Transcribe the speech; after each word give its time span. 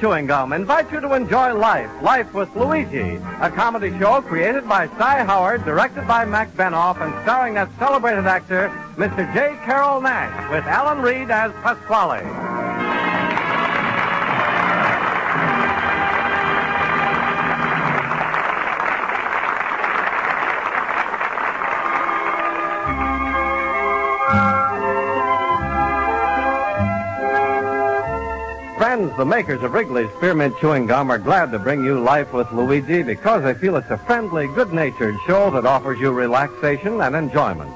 Chewing 0.00 0.26
Gum 0.26 0.52
invite 0.52 0.90
you 0.90 1.00
to 1.00 1.14
enjoy 1.14 1.54
Life, 1.54 1.90
Life 2.02 2.34
with 2.34 2.54
Luigi, 2.56 3.16
a 3.40 3.50
comedy 3.50 3.96
show 3.98 4.20
created 4.22 4.68
by 4.68 4.88
Cy 4.98 5.24
Howard, 5.24 5.64
directed 5.64 6.06
by 6.08 6.24
Mac 6.24 6.54
Benoff, 6.56 7.00
and 7.00 7.12
starring 7.22 7.54
that 7.54 7.70
celebrated 7.78 8.26
actor, 8.26 8.68
Mr. 8.96 9.32
J. 9.32 9.56
Carrol 9.64 10.00
Naish, 10.00 10.50
with 10.50 10.64
Alan 10.64 11.00
Reed 11.00 11.30
as 11.30 11.52
Pasquale. 11.62 12.53
The 29.16 29.24
makers 29.24 29.62
of 29.62 29.72
Wrigley's 29.72 30.10
Spearmint 30.16 30.58
Chewing 30.58 30.86
Gum 30.86 31.10
are 31.10 31.18
glad 31.18 31.52
to 31.52 31.58
bring 31.58 31.84
you 31.84 32.00
Life 32.00 32.32
with 32.32 32.50
Luigi 32.50 33.02
because 33.02 33.44
they 33.44 33.54
feel 33.54 33.76
it's 33.76 33.90
a 33.90 33.98
friendly, 33.98 34.48
good-natured 34.48 35.14
show 35.26 35.50
that 35.50 35.66
offers 35.66 36.00
you 36.00 36.10
relaxation 36.10 37.00
and 37.00 37.14
enjoyment. 37.14 37.72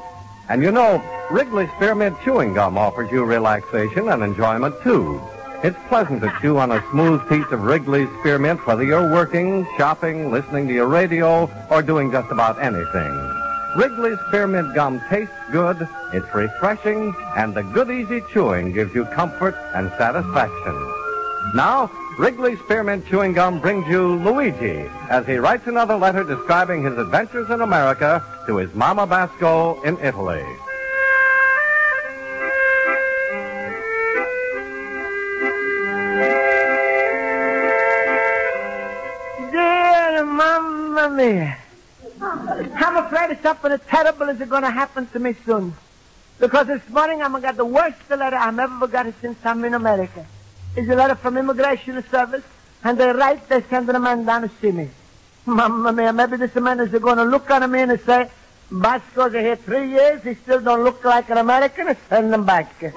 And 0.49 0.63
you 0.63 0.73
know, 0.73 1.01
Wrigley's 1.31 1.71
Spearmint 1.77 2.17
Chewing 2.25 2.55
Gum 2.55 2.77
offers 2.77 3.13
you 3.13 3.25
relaxation 3.25 4.09
and 4.09 4.23
enjoyment 4.23 4.75
too. 4.83 5.21
It's 5.63 5.79
pleasant 5.89 6.23
to 6.23 6.33
chew 6.41 6.59
on 6.59 6.73
a 6.73 6.83
smooth 6.91 7.29
piece 7.29 7.51
of 7.53 7.63
Wrigley's 7.63 8.09
Spearmint 8.21 8.67
whether 8.67 8.83
you're 8.83 9.13
working, 9.13 9.65
shopping, 9.77 10.33
listening 10.33 10.67
to 10.67 10.75
your 10.75 10.89
radio, 10.89 11.49
or 11.71 11.83
doing 11.83 12.11
just 12.11 12.33
about 12.33 12.61
anything. 12.61 13.13
Wrigley's 13.77 14.19
Spearmint 14.29 14.75
Gum 14.75 15.01
tastes 15.09 15.35
good, 15.53 15.89
it's 16.13 16.35
refreshing, 16.35 17.15
and 17.37 17.55
the 17.55 17.63
good 17.63 17.91
easy 17.91 18.23
chewing 18.33 18.73
gives 18.73 18.93
you 18.93 19.05
comfort 19.05 19.55
and 19.75 19.89
satisfaction. 19.99 21.08
Now, 21.55 21.91
Wrigley's 22.19 22.59
Spearmint 22.59 23.07
Chewing 23.07 23.33
Gum 23.33 23.61
brings 23.61 23.87
you 23.89 24.17
Luigi 24.17 24.91
as 25.09 25.25
he 25.25 25.37
writes 25.37 25.67
another 25.67 25.97
letter 25.97 26.25
describing 26.25 26.83
his 26.83 26.99
adventures 26.99 27.49
in 27.49 27.61
America 27.61 28.23
to 28.47 28.57
his 28.57 28.75
Mama 28.75 29.07
Basco 29.07 29.81
in 29.83 29.99
Italy. 30.01 30.45
Dear 39.51 40.25
Mamma 40.25 41.11
Mia. 41.11 41.57
I'm 42.21 42.97
afraid 42.97 43.39
something 43.43 43.73
as 43.73 43.81
terrible 43.87 44.29
is 44.29 44.39
going 44.49 44.63
to 44.63 44.71
happen 44.71 45.07
to 45.07 45.19
me 45.19 45.35
soon. 45.47 45.73
Because 46.41 46.67
this 46.67 46.87
morning 46.91 47.23
I'm 47.23 47.41
got 47.41 47.57
the 47.57 47.65
worst 47.65 47.99
letter 48.11 48.37
I've 48.37 48.59
ever 48.59 48.87
got 48.87 49.07
since 49.21 49.39
I'm 49.45 49.65
in 49.65 49.75
America. 49.75 50.27
It's 50.79 50.89
a 50.89 50.95
letter 50.95 51.17
from 51.17 51.37
Immigration 51.37 52.05
Service, 52.09 52.45
and 52.85 52.97
they 52.97 53.09
write 53.09 53.49
they 53.49 53.63
send 53.63 53.89
a 53.91 53.99
man 53.99 54.25
down 54.25 54.43
to 54.43 54.51
see 54.61 54.71
me. 54.71 54.89
Mamma 55.45 55.93
mia, 55.93 56.13
maybe 56.13 56.37
this 56.37 56.55
man 56.55 56.79
is 56.79 56.91
going 56.91 57.17
to 57.17 57.25
look 57.25 57.51
at 57.51 57.69
me 57.69 57.81
and 57.81 58.01
say, 58.03 58.31
Basco's 58.71 59.33
here 59.33 59.57
three 59.57 59.91
years, 59.91 60.23
he 60.23 60.35
still 60.35 60.61
don't 60.61 60.85
look 60.85 61.03
like 61.05 61.31
an 61.31 61.39
American, 61.39 61.97
send 62.09 62.33
him 62.33 62.45
back. 62.45 62.73
and 62.85 62.95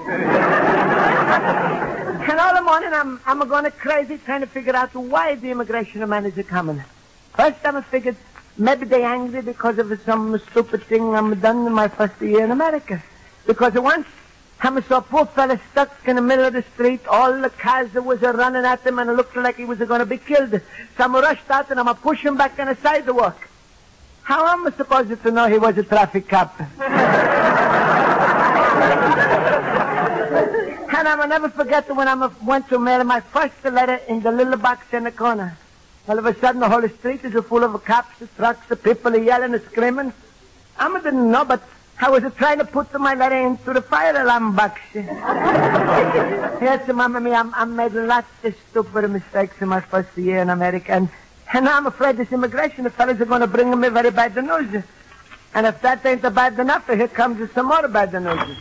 all 2.38 2.54
the 2.54 2.62
morning 2.62 2.90
I'm, 2.92 3.20
I'm 3.26 3.48
going 3.48 3.68
crazy 3.72 4.16
trying 4.18 4.42
to 4.42 4.46
figure 4.46 4.76
out 4.76 4.94
why 4.94 5.34
the 5.34 5.50
immigration 5.50 6.08
man 6.08 6.24
is 6.24 6.46
coming. 6.46 6.84
First 7.34 7.58
I'm 7.64 7.82
figured 7.82 8.14
maybe 8.56 8.86
they 8.86 9.02
angry 9.02 9.42
because 9.42 9.78
of 9.78 10.00
some 10.04 10.38
stupid 10.50 10.84
thing 10.84 11.16
I'm 11.16 11.34
done 11.40 11.66
in 11.66 11.72
my 11.72 11.88
first 11.88 12.22
year 12.22 12.44
in 12.44 12.52
America. 12.52 13.02
Because 13.44 13.74
once 13.74 14.06
I 14.64 14.80
saw 14.82 14.98
a 14.98 15.02
poor 15.02 15.26
fella 15.26 15.58
stuck 15.72 15.90
in 16.06 16.14
the 16.14 16.22
middle 16.22 16.44
of 16.44 16.52
the 16.52 16.62
street, 16.74 17.04
all 17.08 17.40
the 17.40 17.50
cars 17.50 17.90
that 17.92 18.02
was 18.02 18.20
running 18.20 18.64
at 18.64 18.86
him 18.86 19.00
and 19.00 19.10
it 19.10 19.14
looked 19.14 19.34
like 19.34 19.56
he 19.56 19.64
was 19.64 19.78
going 19.78 19.98
to 19.98 20.06
be 20.06 20.18
killed. 20.18 20.52
So 20.96 21.04
I 21.04 21.06
rushed 21.06 21.50
out 21.50 21.68
and 21.72 21.80
I'm 21.80 21.96
push 21.96 22.20
him 22.24 22.36
back 22.36 22.56
on 22.60 22.68
the 22.68 22.76
sidewalk. 22.76 23.48
How 24.22 24.46
am 24.46 24.64
I 24.64 24.70
supposed 24.70 25.20
to 25.20 25.30
know 25.32 25.48
he 25.48 25.58
was 25.58 25.76
a 25.78 25.82
traffic 25.82 26.28
cop? 26.28 26.60
and 30.96 31.08
I'll 31.08 31.26
never 31.26 31.48
forget 31.48 31.92
when 31.94 32.06
I 32.06 32.14
went 32.44 32.68
to 32.68 32.78
mail 32.78 33.02
my 33.02 33.18
first 33.18 33.64
letter 33.64 33.96
in 34.06 34.20
the 34.20 34.30
little 34.30 34.56
box 34.56 34.86
in 34.92 35.02
the 35.02 35.10
corner. 35.10 35.58
All 36.06 36.16
of 36.18 36.26
a 36.26 36.38
sudden, 36.38 36.60
the 36.60 36.68
whole 36.68 36.88
street 36.88 37.24
is 37.24 37.34
full 37.46 37.64
of 37.64 37.84
cops, 37.84 38.18
the 38.20 38.28
trucks, 38.28 38.68
the 38.68 38.76
people 38.76 39.12
are 39.12 39.18
yelling 39.18 39.54
and 39.54 39.62
screaming. 39.64 40.12
I 40.78 41.00
didn't 41.00 41.30
know, 41.32 41.44
but 41.44 41.62
I 42.02 42.10
was 42.10 42.24
trying 42.34 42.58
to 42.58 42.64
put 42.64 42.92
my 42.98 43.14
letter 43.14 43.36
into 43.46 43.72
the 43.72 43.80
fire 43.80 44.20
alarm 44.20 44.56
box. 44.56 44.80
yes, 44.92 46.88
Mamma 46.88 47.20
Mia, 47.20 47.34
I'm, 47.36 47.54
I 47.54 47.64
made 47.64 47.92
lots 47.92 48.26
of 48.42 48.56
stupid 48.70 49.08
mistakes 49.08 49.54
in 49.60 49.68
my 49.68 49.78
first 49.78 50.08
year 50.18 50.38
in 50.38 50.50
America, 50.50 50.90
and, 50.90 51.08
and 51.54 51.68
I'm 51.68 51.86
afraid 51.86 52.16
this 52.16 52.32
immigration 52.32 52.82
the 52.82 52.90
fellas 52.90 53.20
are 53.20 53.24
going 53.24 53.42
to 53.42 53.46
bring 53.46 53.70
me 53.78 53.88
very 53.88 54.10
bad 54.10 54.34
news. 54.34 54.82
And 55.54 55.64
if 55.64 55.80
that 55.82 56.04
ain't 56.04 56.22
bad 56.22 56.58
enough, 56.58 56.88
here 56.88 57.06
comes 57.06 57.48
some 57.52 57.66
more 57.66 57.86
bad 57.86 58.12
news. 58.14 58.58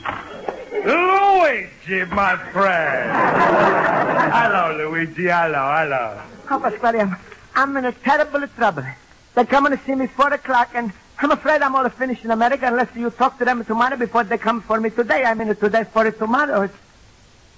Luigi, 0.85 2.05
my 2.13 2.37
friend. 2.53 3.09
hello, 4.35 4.77
Luigi. 4.77 5.23
Hello, 5.23 5.73
hello. 5.79 6.21
Oh, 6.51 6.59
Pasquale, 6.59 6.99
I'm, 6.99 7.15
I'm 7.55 7.75
in 7.75 7.85
a 7.85 7.91
terrible 7.91 8.47
trouble. 8.49 8.85
They're 9.33 9.45
coming 9.45 9.75
to 9.75 9.83
see 9.83 9.95
me 9.95 10.05
four 10.05 10.31
o'clock, 10.31 10.69
and 10.75 10.93
I'm 11.21 11.29
afraid 11.29 11.61
I'm 11.61 11.75
all 11.75 11.87
finished 11.89 12.25
in 12.25 12.31
America 12.31 12.65
unless 12.65 12.95
you 12.95 13.11
talk 13.11 13.37
to 13.37 13.45
them 13.45 13.63
tomorrow 13.63 13.95
before 13.95 14.23
they 14.23 14.39
come 14.39 14.59
for 14.59 14.81
me 14.81 14.89
today. 14.89 15.23
I 15.23 15.35
mean, 15.35 15.55
today 15.55 15.83
for 15.83 16.09
tomorrow. 16.09 16.63
It's... 16.63 16.73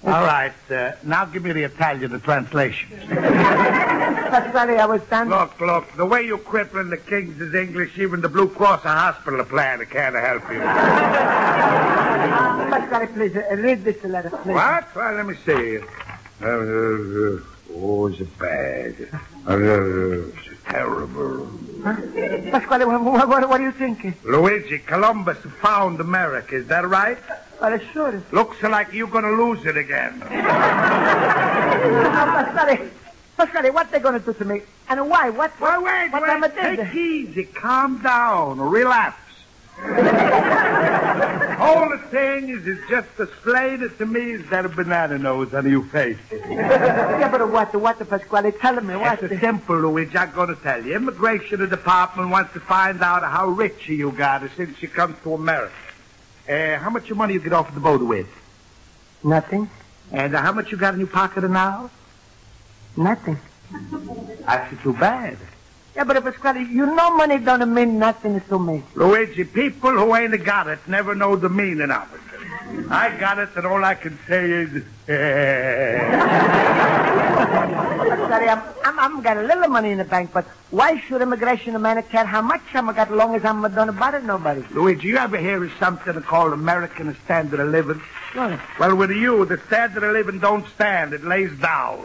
All 0.04 0.22
right. 0.22 0.52
Uh, 0.70 0.92
now 1.02 1.24
give 1.24 1.42
me 1.42 1.52
the 1.52 1.62
Italian, 1.62 2.12
the 2.12 2.18
translation. 2.18 2.90
Pasquale, 3.08 4.76
I 4.76 4.84
was 4.84 5.00
done. 5.04 5.30
Look, 5.30 5.58
look. 5.62 5.90
The 5.96 6.04
way 6.04 6.26
you 6.26 6.36
crippling 6.36 6.90
the 6.90 6.98
kings 6.98 7.40
is 7.40 7.54
English. 7.54 7.98
Even 7.98 8.20
the 8.20 8.28
Blue 8.28 8.50
Cross 8.50 8.80
and 8.84 8.98
Hospital 8.98 9.42
plan 9.46 9.82
can't 9.86 10.14
help 10.14 10.42
you. 10.52 10.60
Pasquale, 12.70 13.06
please, 13.06 13.34
uh, 13.34 13.56
read 13.56 13.82
this 13.82 14.04
letter, 14.04 14.28
please. 14.28 14.52
What? 14.52 14.94
Well, 14.94 15.14
let 15.14 15.24
me 15.24 15.36
see. 15.46 15.78
Uh, 15.78 16.46
uh, 16.46 17.40
oh, 17.72 18.08
it's 18.08 18.20
bad. 18.38 19.08
Terrible. 20.66 21.46
Huh? 21.82 21.96
Pasquale, 22.50 22.84
what, 22.86 23.02
what, 23.02 23.28
what, 23.28 23.60
are 23.60 23.62
you 23.62 23.72
thinking? 23.72 24.14
Luigi, 24.24 24.78
Columbus 24.78 25.38
found 25.60 26.00
America. 26.00 26.56
Is 26.56 26.66
that 26.68 26.88
right? 26.88 27.18
Well, 27.60 27.78
sure. 27.92 28.22
Looks 28.32 28.62
like 28.62 28.92
you're 28.92 29.08
going 29.08 29.24
to 29.24 29.32
lose 29.32 29.64
it 29.66 29.76
again. 29.76 30.22
oh, 30.22 30.28
Pasquale, 32.34 32.90
Pasquale, 33.36 33.70
what 33.70 33.90
they 33.90 33.98
going 33.98 34.18
to 34.18 34.24
do 34.24 34.32
to 34.32 34.44
me? 34.44 34.62
And 34.88 35.08
why? 35.08 35.30
What? 35.30 35.58
Well, 35.60 35.82
wait, 35.82 36.10
what 36.10 36.22
wait. 36.22 36.30
am 36.30 36.44
I 36.44 36.48
doing? 36.48 36.76
Take 36.76 36.94
easy. 36.94 37.44
Calm 37.44 38.02
down. 38.02 38.60
Relax. 38.60 39.16
All 41.58 41.88
the 41.88 41.98
thing 42.10 42.48
is, 42.48 42.66
is 42.66 42.78
just 42.88 43.08
explain 43.18 43.82
it 43.82 43.98
to 43.98 44.06
me 44.06 44.32
is 44.32 44.48
that 44.50 44.64
a 44.64 44.68
banana 44.68 45.18
nose 45.18 45.52
on 45.54 45.68
your 45.68 45.84
face. 45.84 46.18
Yeah, 46.30 47.28
but 47.30 47.50
what, 47.50 47.74
what, 47.74 48.08
Pasquale? 48.08 48.52
Tell 48.52 48.80
me 48.80 48.96
what. 48.96 49.22
It's 49.22 49.40
simple, 49.40 49.76
Luigi. 49.76 50.16
I'm 50.16 50.32
going 50.32 50.54
to 50.54 50.56
tell 50.56 50.84
you. 50.84 50.94
Immigration 50.94 51.68
department 51.68 52.30
wants 52.30 52.52
to 52.52 52.60
find 52.60 53.02
out 53.02 53.22
how 53.22 53.48
rich 53.48 53.88
you 53.88 54.12
got 54.12 54.48
since 54.56 54.80
you 54.82 54.88
come 54.88 55.16
to 55.22 55.34
America. 55.34 55.74
Uh, 56.48 56.78
how 56.78 56.90
much 56.90 57.08
your 57.08 57.16
money 57.16 57.34
you 57.34 57.40
get 57.40 57.52
off 57.52 57.72
the 57.74 57.80
boat 57.80 58.02
with? 58.02 58.28
Nothing. 59.24 59.70
And 60.12 60.36
uh, 60.36 60.42
how 60.42 60.52
much 60.52 60.70
you 60.70 60.78
got 60.78 60.94
in 60.94 61.00
your 61.00 61.08
pocket 61.08 61.48
now? 61.48 61.90
Nothing. 62.96 63.38
That's 64.46 64.82
too 64.82 64.92
bad. 64.92 65.38
Yeah, 65.96 66.02
but 66.02 66.22
Pasquale, 66.24 66.64
you 66.64 66.86
know 66.86 67.16
money 67.16 67.38
don't 67.38 67.72
mean 67.72 68.00
nothing 68.00 68.40
to 68.40 68.58
me. 68.58 68.82
Luigi, 68.96 69.44
people 69.44 69.92
who 69.92 70.14
ain't 70.16 70.44
got 70.44 70.66
it 70.66 70.80
never 70.88 71.14
know 71.14 71.36
the 71.36 71.48
meaning 71.48 71.90
of 71.90 72.12
it. 72.12 72.90
I 72.90 73.16
got 73.16 73.38
it, 73.38 73.50
and 73.54 73.64
all 73.64 73.84
I 73.84 73.94
can 73.94 74.18
say 74.26 74.50
is, 74.50 74.82
eh. 75.08 75.98
Pasquale, 78.08 78.48
I'm, 78.48 78.62
I'm, 78.84 78.98
I'm 78.98 79.22
got 79.22 79.36
a 79.36 79.42
little 79.42 79.68
money 79.68 79.90
in 79.90 79.98
the 79.98 80.04
bank, 80.04 80.30
but 80.32 80.44
why 80.72 80.98
should 80.98 81.22
immigration 81.22 81.76
a 81.76 81.78
man 81.78 82.02
care 82.02 82.24
how 82.24 82.42
much 82.42 82.62
I'm 82.72 82.86
got 82.86 83.08
as 83.08 83.14
long 83.14 83.36
as 83.36 83.44
I'm 83.44 83.62
don't 83.62 83.96
bother 83.96 84.20
nobody? 84.20 84.64
Luigi, 84.72 85.06
you 85.08 85.16
ever 85.18 85.36
hear 85.36 85.62
of 85.62 85.72
something 85.78 86.20
called 86.22 86.52
American 86.52 87.16
standard 87.24 87.60
of 87.60 87.68
living? 87.68 88.02
What? 88.34 88.58
Well, 88.80 88.96
with 88.96 89.10
you, 89.12 89.44
the 89.44 89.58
standard 89.66 90.02
of 90.02 90.12
living 90.12 90.40
don't 90.40 90.66
stand; 90.74 91.12
it 91.12 91.24
lays 91.24 91.52
down. 91.60 92.02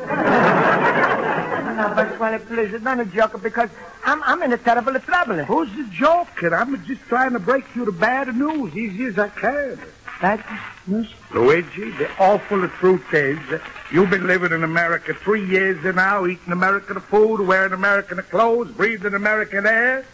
No, 1.79 1.89
Pasquale, 1.95 2.39
please, 2.39 2.73
it's 2.73 2.83
not 2.83 2.99
a 2.99 3.05
joke 3.05 3.41
because 3.41 3.69
I'm, 4.05 4.21
I'm 4.23 4.43
in 4.43 4.53
a 4.53 4.57
terrible 4.57 4.99
trouble. 4.99 5.43
Who's 5.45 5.71
the 5.75 5.85
joker? 5.91 6.53
I'm 6.53 6.85
just 6.85 7.01
trying 7.03 7.33
to 7.33 7.39
break 7.39 7.63
you 7.75 7.85
the 7.85 7.91
bad 7.91 8.35
news 8.35 8.75
easy 8.75 9.05
as 9.05 9.17
I 9.17 9.29
can. 9.29 9.79
That 10.21 10.45
news? 10.85 11.11
Luigi, 11.31 11.91
the 11.91 12.09
awful 12.19 12.67
truth 12.67 13.13
is, 13.13 13.39
uh, 13.51 13.59
you've 13.91 14.09
been 14.09 14.27
living 14.27 14.51
in 14.51 14.63
America 14.63 15.13
three 15.13 15.45
years 15.45 15.83
now, 15.95 16.25
eating 16.27 16.51
American 16.51 16.99
food, 16.99 17.39
wearing 17.41 17.73
American 17.73 18.21
clothes, 18.23 18.69
breathing 18.71 19.13
American 19.13 19.65
air. 19.65 20.05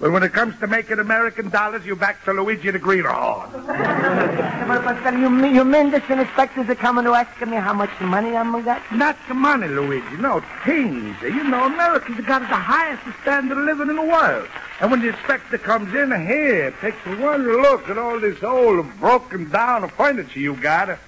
But 0.00 0.12
when 0.12 0.22
it 0.22 0.32
comes 0.32 0.58
to 0.60 0.66
making 0.66 0.98
American 0.98 1.50
dollars, 1.50 1.84
you're 1.84 1.94
back 1.94 2.24
to 2.24 2.32
Luigi 2.32 2.70
the 2.70 2.78
Greenhorn. 2.78 3.50
But 4.70 5.14
you 5.14 5.28
mean, 5.28 5.54
you 5.54 5.64
mean 5.64 5.90
this 5.90 6.08
inspectors 6.08 6.68
are 6.68 6.76
coming 6.76 7.04
to 7.04 7.10
ask 7.10 7.40
me 7.44 7.56
how 7.56 7.74
much 7.74 7.90
money 8.00 8.36
I'm 8.36 8.52
got? 8.64 8.80
Not 8.92 9.16
the 9.28 9.34
money, 9.34 9.66
Luigi. 9.66 10.16
No, 10.16 10.42
things. 10.64 11.20
You 11.20 11.44
know, 11.44 11.66
Americans 11.66 12.16
have 12.16 12.26
got 12.26 12.40
the 12.42 12.54
highest 12.54 13.02
standard 13.20 13.58
of 13.58 13.64
living 13.64 13.90
in 13.90 13.96
the 13.96 14.02
world. 14.02 14.48
And 14.80 14.90
when 14.90 15.00
the 15.00 15.08
inspector 15.08 15.58
comes 15.58 15.92
in 15.94 16.10
here, 16.24 16.70
takes 16.80 17.04
one 17.04 17.60
look 17.60 17.88
at 17.88 17.98
all 17.98 18.20
this 18.20 18.42
old 18.42 18.86
broken 19.00 19.50
down 19.50 19.88
furniture 19.88 20.38
you 20.38 20.54
got, 20.54 20.98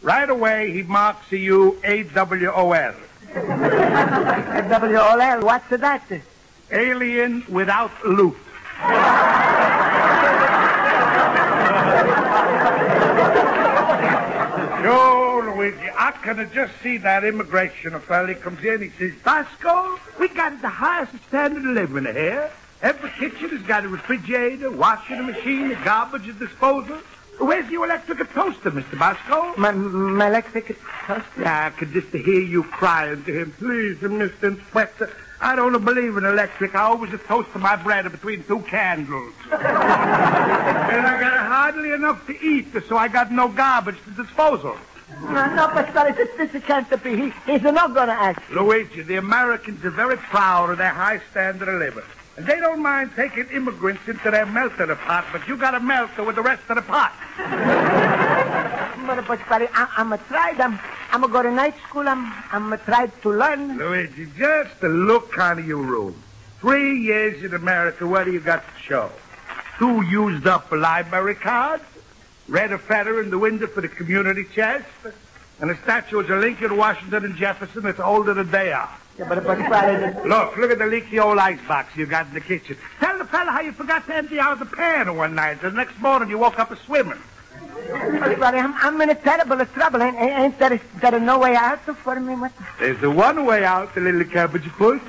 right 0.00 0.28
away 0.28 0.72
he 0.72 0.82
marks 0.82 1.30
you 1.30 1.78
A-W-O-L. 1.84 2.94
W-O-L, 3.34 5.40
what's 5.42 5.68
that? 5.68 6.22
Alien 6.72 7.44
without 7.48 7.92
loot. 8.04 8.36
Yo, 14.82 15.54
Luigi, 15.54 15.78
I 15.96 16.10
can 16.22 16.50
just 16.52 16.72
see 16.82 16.96
that 16.98 17.22
immigration 17.24 17.98
fella. 18.00 18.28
He 18.28 18.34
comes 18.34 18.64
in, 18.64 18.82
he 18.82 18.88
says, 18.98 19.12
Basco, 19.22 20.00
we 20.18 20.28
got 20.28 20.60
the 20.60 20.68
highest 20.68 21.12
standard 21.28 21.64
of 21.64 21.90
living 21.90 22.12
here. 22.12 22.50
Every 22.82 23.10
kitchen 23.10 23.50
has 23.50 23.62
got 23.62 23.84
a 23.84 23.88
refrigerator, 23.88 24.70
washing 24.70 25.24
machine, 25.24 25.70
a 25.70 25.84
garbage 25.84 26.36
disposal. 26.36 26.98
Where's 27.38 27.70
your 27.70 27.84
electric 27.84 28.28
toaster, 28.32 28.72
Mr. 28.72 28.98
Basco? 28.98 29.54
My, 29.56 29.70
my 29.70 30.26
electric 30.26 30.76
toaster? 31.06 31.24
Yeah, 31.40 31.66
I 31.66 31.70
could 31.78 31.92
just 31.92 32.08
hear 32.08 32.40
you 32.40 32.64
crying 32.64 33.22
to 33.24 33.32
him. 33.32 33.52
Please, 33.52 33.98
Mr. 33.98 34.42
Inspector, 34.42 35.10
I 35.42 35.56
don't 35.56 35.84
believe 35.84 36.16
in 36.16 36.24
electric. 36.24 36.76
I 36.76 36.82
always 36.82 37.10
just 37.10 37.24
toast 37.24 37.52
my 37.56 37.74
bread 37.74 38.10
between 38.10 38.44
two 38.44 38.60
candles. 38.60 39.34
and 39.50 39.60
I 39.60 41.20
got 41.20 41.46
hardly 41.46 41.90
enough 41.90 42.24
to 42.28 42.40
eat, 42.40 42.68
so 42.88 42.96
I 42.96 43.08
got 43.08 43.32
no 43.32 43.48
garbage 43.48 43.96
to 44.04 44.10
disposal. 44.22 44.76
No, 45.20 45.54
no, 45.54 45.68
Pasquale, 45.68 46.12
this, 46.12 46.28
this 46.36 46.62
can't 46.62 47.02
be. 47.02 47.16
He, 47.16 47.32
he's 47.44 47.62
not 47.62 47.92
going 47.92 48.06
to 48.06 48.14
ask. 48.14 48.40
Luigi, 48.50 49.02
the 49.02 49.16
Americans 49.16 49.84
are 49.84 49.90
very 49.90 50.16
proud 50.16 50.70
of 50.70 50.78
their 50.78 50.88
high 50.88 51.20
standard 51.32 51.68
of 51.68 51.80
living. 51.80 52.04
And 52.36 52.46
they 52.46 52.60
don't 52.60 52.80
mind 52.80 53.10
taking 53.14 53.46
immigrants 53.48 54.06
into 54.06 54.30
their 54.30 54.46
melting 54.46 54.94
pot, 54.96 55.26
but 55.32 55.46
you 55.48 55.56
got 55.56 55.72
to 55.72 55.80
melt 55.80 56.16
with 56.18 56.36
the 56.36 56.42
rest 56.42 56.62
of 56.70 56.76
the 56.76 56.82
pot. 56.82 57.12
But, 59.06 59.40
I, 59.50 59.88
I'm 59.96 60.12
a 60.12 60.18
tried. 60.18 60.60
I'm, 60.60 60.78
I'm 61.10 61.24
a 61.24 61.28
go 61.28 61.42
to 61.42 61.50
night 61.50 61.74
school. 61.88 62.08
I'm, 62.08 62.32
I'm 62.52 62.72
a 62.72 62.78
tried 62.78 63.10
to 63.22 63.30
learn. 63.30 63.76
Luigi, 63.78 64.26
just 64.38 64.80
the 64.80 64.88
look 64.88 65.36
out 65.38 65.58
of 65.58 65.66
your 65.66 65.82
room. 65.82 66.14
Three 66.60 67.00
years 67.00 67.42
in 67.42 67.54
America, 67.54 68.06
what 68.06 68.24
do 68.24 68.32
you 68.32 68.40
got 68.40 68.62
to 68.62 68.82
show? 68.82 69.10
Two 69.78 70.02
used 70.02 70.46
up 70.46 70.70
library 70.70 71.34
cards, 71.34 71.82
red 72.48 72.72
a 72.72 72.78
feather 72.78 73.20
in 73.20 73.30
the 73.30 73.38
window 73.38 73.66
for 73.66 73.80
the 73.80 73.88
community 73.88 74.44
chest, 74.54 74.86
and 75.60 75.70
a 75.70 75.76
statue 75.78 76.20
of 76.20 76.30
Lincoln, 76.30 76.76
Washington, 76.76 77.24
and 77.24 77.36
Jefferson 77.36 77.82
that's 77.82 77.98
older 77.98 78.34
than 78.34 78.50
they 78.50 78.72
are. 78.72 78.90
Yeah, 79.18 79.28
but, 79.28 79.44
Pasquale, 79.44 80.26
Look, 80.26 80.56
look 80.56 80.70
at 80.70 80.78
the 80.78 80.86
leaky 80.86 81.18
old 81.18 81.38
icebox 81.38 81.96
you 81.96 82.06
got 82.06 82.28
in 82.28 82.34
the 82.34 82.40
kitchen. 82.40 82.76
Tell 83.00 83.18
the 83.18 83.24
fella 83.24 83.50
how 83.50 83.60
you 83.60 83.72
forgot 83.72 84.06
to 84.06 84.14
empty 84.14 84.38
out 84.38 84.58
the 84.58 84.66
pan 84.66 85.14
one 85.16 85.34
night, 85.34 85.62
and 85.62 85.72
the 85.72 85.76
next 85.76 85.98
morning 86.00 86.30
you 86.30 86.38
woke 86.38 86.58
up 86.58 86.70
a 86.70 86.76
swimming. 86.76 87.18
Pasquale, 87.92 88.58
I'm, 88.58 88.74
I'm 88.76 89.00
in 89.00 89.10
a 89.10 89.14
terrible 89.14 89.64
trouble. 89.66 90.02
Ain't, 90.02 90.16
ain't 90.16 90.58
there, 90.58 90.80
there 91.00 91.20
no 91.20 91.38
way 91.38 91.56
out 91.56 91.80
for 91.80 92.18
me? 92.18 92.34
What? 92.34 92.52
There's 92.78 93.00
the 93.00 93.10
one 93.10 93.44
way 93.44 93.64
out, 93.64 93.94
the 93.94 94.00
little 94.00 94.24
cabbage 94.24 94.66
foot. 94.68 95.00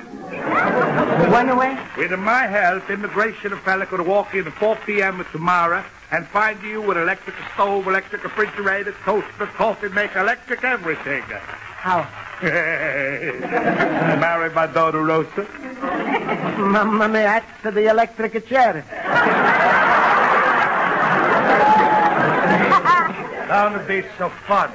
One 1.30 1.56
way? 1.56 1.78
With 1.96 2.18
my 2.18 2.46
help, 2.46 2.88
immigration 2.90 3.56
fella 3.58 3.86
could 3.86 4.06
walk 4.06 4.34
in 4.34 4.46
at 4.46 4.52
4 4.54 4.76
p.m. 4.86 5.24
tomorrow 5.32 5.84
and 6.10 6.26
find 6.28 6.62
you 6.62 6.82
with 6.82 6.96
electric 6.96 7.36
stove, 7.54 7.86
electric 7.86 8.24
refrigerator, 8.24 8.94
toaster, 9.04 9.46
coffee 9.46 9.88
maker, 9.88 10.20
electric 10.20 10.64
everything. 10.64 11.22
How? 11.22 12.06
Marry 12.42 14.50
my 14.50 14.66
daughter 14.66 15.02
Rosa. 15.02 15.30
Mamma 16.58 17.08
mia, 17.08 17.42
that's 17.62 17.74
the 17.74 17.90
electric 17.90 18.46
chair. 18.46 18.84
Don't 23.48 23.86
be 23.86 24.04
so 24.18 24.30
funny. 24.46 24.74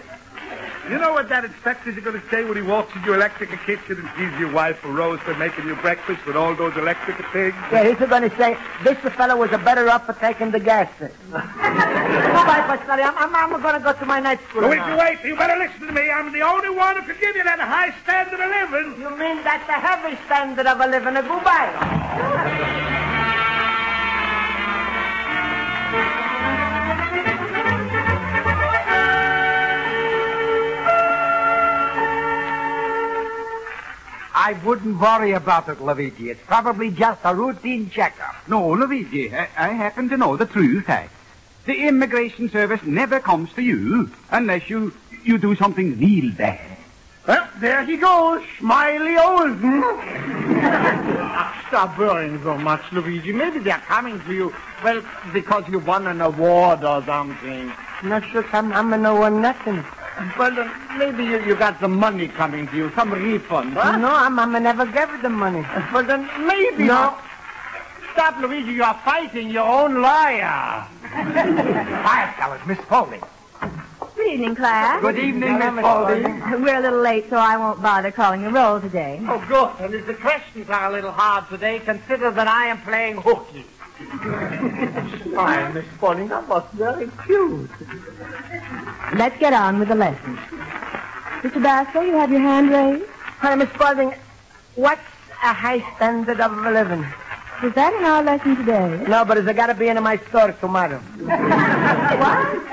You 0.89 0.97
know 0.97 1.13
what 1.13 1.29
that 1.29 1.45
inspector's 1.45 1.95
going 2.03 2.19
to 2.19 2.29
say 2.29 2.43
when 2.43 2.55
he 2.55 2.63
walks 2.63 2.95
in 2.95 3.03
your 3.03 3.13
electric 3.13 3.51
kitchen 3.63 3.99
and 3.99 4.09
sees 4.17 4.39
your 4.39 4.51
wife 4.51 4.83
a 4.83 4.91
rose 4.91 5.19
for 5.19 5.35
making 5.35 5.67
you 5.67 5.75
breakfast 5.75 6.25
with 6.25 6.35
all 6.35 6.55
those 6.55 6.75
electric 6.77 7.17
things? 7.31 7.53
Yeah, 7.71 7.87
he's 7.87 8.09
going 8.09 8.27
to 8.27 8.35
say, 8.37 8.57
this 8.83 8.97
fellow 9.13 9.37
was 9.37 9.51
a 9.51 9.59
better 9.59 9.87
off 9.87 10.07
for 10.07 10.13
taking 10.13 10.49
the 10.49 10.59
gas. 10.59 10.89
Goodbye, 10.99 11.39
Pasquale. 12.65 13.03
I'm, 13.03 13.17
I'm, 13.17 13.53
I'm 13.53 13.61
going 13.61 13.75
to 13.75 13.81
go 13.81 13.93
to 13.93 14.05
my 14.05 14.19
night 14.19 14.39
school. 14.49 14.67
Wait, 14.67 14.77
now. 14.77 14.93
you 14.93 14.97
wait. 14.97 15.19
You 15.23 15.35
better 15.35 15.59
listen 15.59 15.85
to 15.85 15.93
me. 15.93 16.09
I'm 16.09 16.33
the 16.33 16.41
only 16.41 16.71
one 16.71 16.95
who 16.97 17.03
can 17.03 17.21
give 17.21 17.35
you 17.35 17.43
that 17.43 17.59
high 17.59 17.93
standard 18.01 18.39
of 18.39 18.49
living. 18.49 18.99
You 18.99 19.11
mean 19.15 19.43
that's 19.43 19.67
the 19.67 19.73
heavy 19.73 20.17
standard 20.25 20.65
of 20.65 20.79
a 20.79 20.87
living? 20.87 21.17
A 21.17 21.21
goodbye. 21.21 23.17
I 34.49 34.53
wouldn't 34.65 34.99
worry 34.99 35.33
about 35.33 35.69
it, 35.69 35.79
Luigi. 35.79 36.31
It's 36.31 36.41
probably 36.47 36.89
just 36.89 37.19
a 37.23 37.35
routine 37.35 37.87
checkup. 37.91 38.35
No, 38.47 38.71
Luigi, 38.71 39.31
I, 39.31 39.47
I 39.55 39.67
happen 39.73 40.09
to 40.09 40.17
know 40.17 40.37
the 40.37 40.47
true 40.47 40.79
eh? 40.79 40.81
fact. 40.81 41.13
The 41.67 41.87
immigration 41.87 42.49
service 42.49 42.81
never 42.81 43.19
comes 43.19 43.53
to 43.53 43.61
you 43.61 44.09
unless 44.31 44.67
you 44.67 44.91
you 45.23 45.37
do 45.37 45.55
something 45.55 45.99
real 45.99 46.31
bad. 46.31 46.77
Well, 47.27 47.47
there 47.59 47.85
he 47.85 47.97
goes, 47.97 48.43
Smiley 48.57 49.17
Olsen. 49.17 49.83
Ah, 51.31 51.63
stop 51.67 51.95
worrying 51.97 52.41
so 52.41 52.57
much, 52.57 52.81
Luigi. 52.91 53.31
Maybe 53.31 53.59
they're 53.59 53.77
coming 53.77 54.19
to 54.21 54.33
you, 54.33 54.53
well, 54.83 55.01
because 55.31 55.63
you 55.69 55.77
won 55.77 56.07
an 56.07 56.21
award 56.21 56.83
or 56.83 57.03
something. 57.05 57.71
Not 58.03 58.25
sure 58.31 58.43
I'm, 58.51 58.73
I'm 58.73 58.89
going 58.89 59.03
to 59.03 59.39
nothing. 59.39 59.85
Well, 60.37 60.53
then, 60.55 60.71
maybe 60.97 61.23
you, 61.23 61.39
you 61.45 61.55
got 61.55 61.79
some 61.79 61.95
money 61.95 62.27
coming 62.27 62.67
to 62.67 62.75
you, 62.75 62.91
some 62.95 63.11
refund, 63.13 63.73
huh? 63.73 63.97
No, 63.97 64.09
I'm, 64.09 64.37
I'm 64.39 64.51
going 64.51 64.63
to 64.63 64.73
never 64.73 64.85
give 64.85 65.21
the 65.21 65.29
money. 65.29 65.61
Well, 65.93 66.03
then 66.03 66.27
maybe 66.45 66.83
No. 66.85 66.93
not. 66.93 67.23
Stop, 68.13 68.39
Luigi. 68.41 68.73
You're 68.73 68.93
fighting 69.05 69.49
your 69.49 69.67
own 69.67 70.01
liar. 70.01 70.85
Hi, 71.03 72.33
fellas. 72.37 72.61
Miss 72.67 72.79
Foley. 72.79 73.19
Good 74.15 74.27
evening, 74.33 74.55
class. 74.55 75.01
Good 75.01 75.17
evening, 75.17 75.57
Miss 75.57 75.81
Foley. 75.81 76.21
We're 76.23 76.77
a 76.79 76.81
little 76.81 76.99
late, 76.99 77.29
so 77.29 77.37
I 77.37 77.55
won't 77.57 77.81
bother 77.81 78.11
calling 78.11 78.45
a 78.45 78.49
roll 78.51 78.81
today. 78.81 79.21
Oh, 79.27 79.43
good. 79.47 79.85
And 79.85 79.93
as 79.93 80.05
the 80.05 80.13
questions 80.15 80.69
are 80.69 80.87
a 80.89 80.91
little 80.91 81.11
hard 81.11 81.47
today, 81.49 81.79
consider 81.79 82.29
that 82.31 82.47
I 82.47 82.65
am 82.67 82.81
playing 82.81 83.17
hooky. 83.17 83.65
Why, 85.35 85.71
Miss 85.73 85.85
Spaulding, 85.95 86.27
that 86.29 86.47
was 86.47 86.63
very 86.73 87.09
cute. 87.25 87.69
Let's 89.15 89.37
get 89.39 89.53
on 89.53 89.79
with 89.79 89.87
the 89.87 89.95
lesson. 89.95 90.37
Mr. 91.41 91.63
Basco, 91.63 92.01
you 92.01 92.13
have 92.13 92.31
your 92.31 92.41
hand 92.41 92.69
raised? 92.69 93.09
Hi, 93.39 93.55
Miss 93.55 93.69
Spaulding. 93.69 94.13
What's 94.75 95.01
a 95.41 95.53
high 95.53 95.79
standard 95.95 96.39
of 96.39 96.55
living? 96.57 97.03
Is 97.63 97.73
that 97.73 97.93
in 97.93 98.03
our 98.05 98.21
lesson 98.21 98.55
today? 98.55 99.03
No, 99.07 99.25
but 99.25 99.37
it's 99.37 99.51
got 99.51 99.67
to 99.67 99.73
be 99.73 99.87
in 99.87 100.01
my 100.03 100.17
store 100.29 100.51
tomorrow. 100.51 100.99
what? 102.19 102.63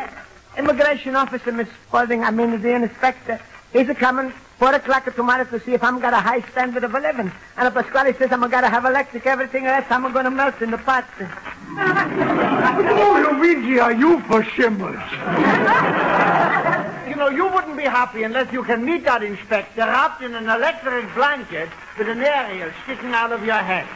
Immigration 0.59 1.16
officer, 1.16 1.52
Miss 1.52 1.69
Spaulding, 1.88 2.23
I 2.23 2.31
mean 2.31 2.61
the 2.61 2.75
inspector. 2.75 3.40
He's 3.76 3.90
a 3.90 3.95
coming 3.95 4.33
four 4.59 4.73
o'clock 4.73 5.06
or 5.06 5.11
tomorrow 5.11 5.45
to 5.45 5.61
see 5.61 5.75
if 5.75 5.85
I'm 5.85 6.00
got 6.00 6.14
a 6.14 6.16
high 6.16 6.40
standard 6.52 6.83
of 6.83 6.92
living. 6.92 7.30
And 7.59 7.68
if 7.68 7.75
Pasquale 7.75 8.14
says 8.14 8.33
I'm 8.33 8.40
gonna 8.49 8.71
have 8.71 8.87
electric, 8.87 9.26
everything 9.26 9.66
else 9.66 9.85
I'm 9.90 10.11
gonna 10.14 10.30
melt 10.30 10.62
in 10.62 10.71
the 10.71 10.78
pot. 10.78 11.04
oh, 11.76 13.37
Luigi, 13.37 13.78
are 13.78 13.92
you 13.92 14.21
for 14.21 14.42
shimmers? 14.42 15.02
you 17.06 17.16
know, 17.16 17.28
you 17.28 17.45
wouldn't 17.52 17.76
be 17.76 17.85
happy 17.85 18.23
unless 18.23 18.50
you 18.50 18.62
can 18.62 18.83
meet 18.83 19.04
that 19.04 19.23
inspector 19.23 19.83
wrapped 19.83 20.23
in 20.23 20.35
an 20.35 20.49
electric 20.49 21.14
blanket 21.14 21.68
with 21.99 22.09
an 22.09 22.23
aerial 22.23 22.71
sticking 22.85 23.12
out 23.12 23.30
of 23.30 23.45
your 23.45 23.59
head. 23.59 23.87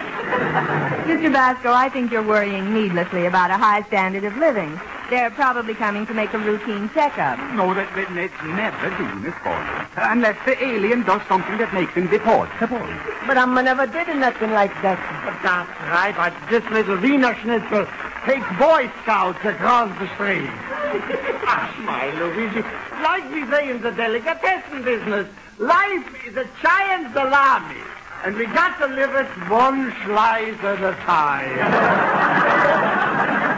Mr. 1.07 1.33
Basco, 1.33 1.73
I 1.73 1.89
think 1.89 2.13
you're 2.13 2.23
worrying 2.23 2.75
needlessly 2.75 3.25
about 3.25 3.51
a 3.51 3.57
high 3.57 3.81
standard 3.85 4.25
of 4.25 4.37
living. 4.37 4.79
They're 5.11 5.31
probably 5.33 5.75
coming 5.75 6.07
to 6.07 6.15
make 6.15 6.33
a 6.35 6.39
routine 6.39 6.89
checkup. 6.95 7.37
No, 7.55 7.75
that, 7.75 7.93
that, 7.97 8.15
that's 8.15 8.43
never 8.47 8.91
do, 8.97 9.13
Miss 9.19 9.35
Bond. 9.43 9.89
Unless 9.97 10.39
the 10.47 10.55
alien 10.65 11.03
does 11.03 11.21
something 11.27 11.59
that 11.59 11.75
makes 11.75 11.93
him 11.95 12.07
deportable. 12.07 12.87
But 13.27 13.37
I'm 13.37 13.53
never 13.53 13.89
did 13.89 14.07
nothing 14.17 14.53
like 14.53 14.71
that. 14.83 15.03
But 15.27 15.43
that's 15.43 15.81
right. 15.91 16.15
But 16.15 16.33
this 16.49 16.63
little 16.71 16.97
Wiener 16.97 17.35
Schnitzel 17.43 17.89
takes 18.25 18.47
Boy 18.57 18.87
Scouts 19.03 19.45
across 19.45 19.91
the 19.99 20.07
street. 20.15 20.47
ah, 21.43 21.75
my 21.83 22.07
Luigi. 22.15 22.63
Like 23.03 23.27
we 23.35 23.51
say 23.51 23.69
in 23.69 23.83
the 23.83 23.91
delicatessen 23.91 24.85
business, 24.85 25.27
life 25.59 26.07
is 26.25 26.37
a 26.37 26.47
giant 26.63 27.13
salami. 27.13 27.83
And 28.23 28.37
we 28.37 28.47
got 28.47 28.79
to 28.79 28.87
live 28.87 29.15
it 29.17 29.27
one 29.51 29.93
slice 30.05 30.55
at 30.63 30.85
a 30.85 30.95
time. 31.03 32.17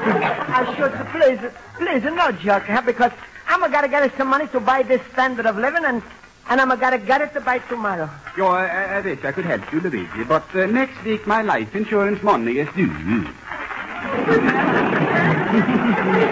I 0.05 0.75
should, 0.77 0.93
please, 1.13 1.39
please, 1.77 2.03
no 2.03 2.33
joke, 2.33 2.65
huh? 2.65 2.83
because 2.85 3.13
I'm 3.47 3.61
going 3.61 3.83
to 3.83 3.89
get 3.89 4.17
some 4.17 4.29
money 4.29 4.49
to 4.49 4.59
buy 4.59 4.83
this 4.83 5.01
standard 5.13 5.47
of 5.47 5.57
living, 5.57 5.85
and 5.85 6.03
and 6.49 6.61
I'm 6.61 6.77
going 6.77 6.99
to 6.99 7.07
get 7.07 7.21
it 7.21 7.33
to 7.35 7.41
buy 7.41 7.61
tomorrow. 7.61 8.11
Yo, 8.37 8.49
I, 8.49 8.67
I 8.67 9.01
wish 9.01 9.25
I 9.25 9.31
could 9.31 9.45
help 9.45 9.73
you, 9.73 9.81
Luigi, 9.81 10.25
but 10.25 10.45
uh, 10.57 10.67
next 10.67 11.03
week 11.05 11.25
my 11.27 11.43
life 11.43 11.75
insurance 11.77 12.21
money 12.23 12.59
is 12.59 12.69
due. 12.75 12.91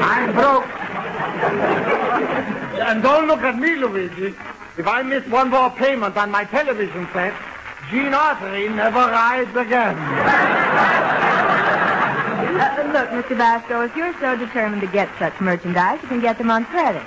I'm 0.03 0.33
broke. 0.35 0.67
and 2.81 3.03
don't 3.05 3.29
look 3.29 3.41
at 3.41 3.57
me, 3.57 3.77
Luigi. 3.77 4.35
If 4.77 4.87
I 4.89 5.03
miss 5.03 5.25
one 5.29 5.51
more 5.51 5.71
payment 5.71 6.17
on 6.17 6.33
my 6.33 6.45
television 6.45 7.07
set, 7.13 7.35
Gene 7.89 8.13
Autry 8.13 8.75
never 8.75 8.99
rides 8.99 9.55
again. 9.55 11.27
Uh, 12.61 12.93
look, 12.93 13.09
Mr. 13.09 13.39
Basco, 13.39 13.81
if 13.81 13.97
you're 13.97 14.13
so 14.21 14.37
determined 14.37 14.83
to 14.83 14.87
get 14.89 15.09
such 15.19 15.41
merchandise, 15.41 15.99
you 16.03 16.09
can 16.09 16.21
get 16.21 16.37
them 16.37 16.51
on 16.51 16.67
credit. 16.67 17.03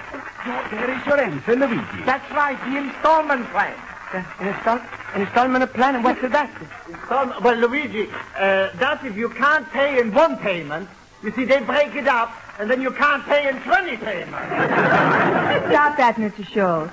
There 0.72 0.90
is 0.90 1.06
your 1.06 1.20
answer, 1.20 1.56
Luigi. 1.56 2.04
That's 2.06 2.32
right, 2.32 2.58
the 2.66 2.78
installment 2.78 3.46
plan. 3.52 3.78
Uh, 4.12 4.24
install, 4.42 4.82
installment 5.16 5.72
plan? 5.74 5.94
And 5.94 6.04
what's 6.04 6.22
that? 6.22 6.50
Installment, 6.90 7.44
well, 7.44 7.56
Luigi, 7.56 8.10
uh, 8.36 8.72
that's 8.80 9.06
if 9.06 9.16
you 9.16 9.30
can't 9.30 9.70
pay 9.70 10.00
in 10.00 10.12
one 10.12 10.38
payment. 10.38 10.90
You 11.22 11.32
see, 11.34 11.46
they 11.46 11.60
break 11.60 11.94
it 11.96 12.08
up, 12.08 12.34
and 12.58 12.68
then 12.68 12.82
you 12.82 12.90
can't 12.90 13.24
pay 13.24 13.48
in 13.48 13.62
20 13.62 13.98
payments. 13.98 14.30
Stop 15.70 15.98
that, 15.98 16.16
Mr. 16.18 16.44
Schultz. 16.48 16.92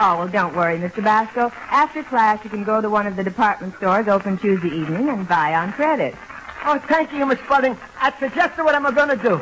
Oh, 0.00 0.18
well, 0.18 0.28
don't 0.28 0.56
worry, 0.56 0.78
Mr. 0.78 1.02
Basco. 1.02 1.52
After 1.70 2.02
class, 2.02 2.42
you 2.42 2.50
can 2.50 2.64
go 2.64 2.80
to 2.80 2.90
one 2.90 3.06
of 3.06 3.14
the 3.14 3.22
department 3.22 3.76
stores 3.76 4.08
open 4.08 4.36
Tuesday 4.36 4.68
evening 4.68 5.08
and 5.08 5.28
buy 5.28 5.54
on 5.54 5.72
credit. 5.72 6.16
Oh, 6.66 6.78
thank 6.88 7.12
you, 7.12 7.26
Miss 7.26 7.38
Spaulding. 7.40 7.76
That's 8.00 8.34
just 8.34 8.56
what 8.58 8.74
I'm 8.74 8.94
going 8.94 9.10
to 9.10 9.22
do. 9.22 9.40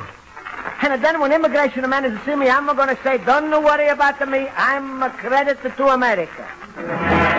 And 0.83 1.03
then 1.03 1.21
when 1.21 1.33
immigration 1.33 1.89
manager 1.89 2.21
see 2.25 2.35
me, 2.35 2.49
I'm 2.49 2.67
going 2.67 2.95
to 2.95 3.03
say, 3.03 3.19
don't 3.19 3.51
worry 3.63 3.89
about 3.89 4.29
me. 4.29 4.49
I'm 4.57 5.03
a 5.03 5.11
credit 5.11 5.59
to 5.63 5.89
America. 5.89 7.32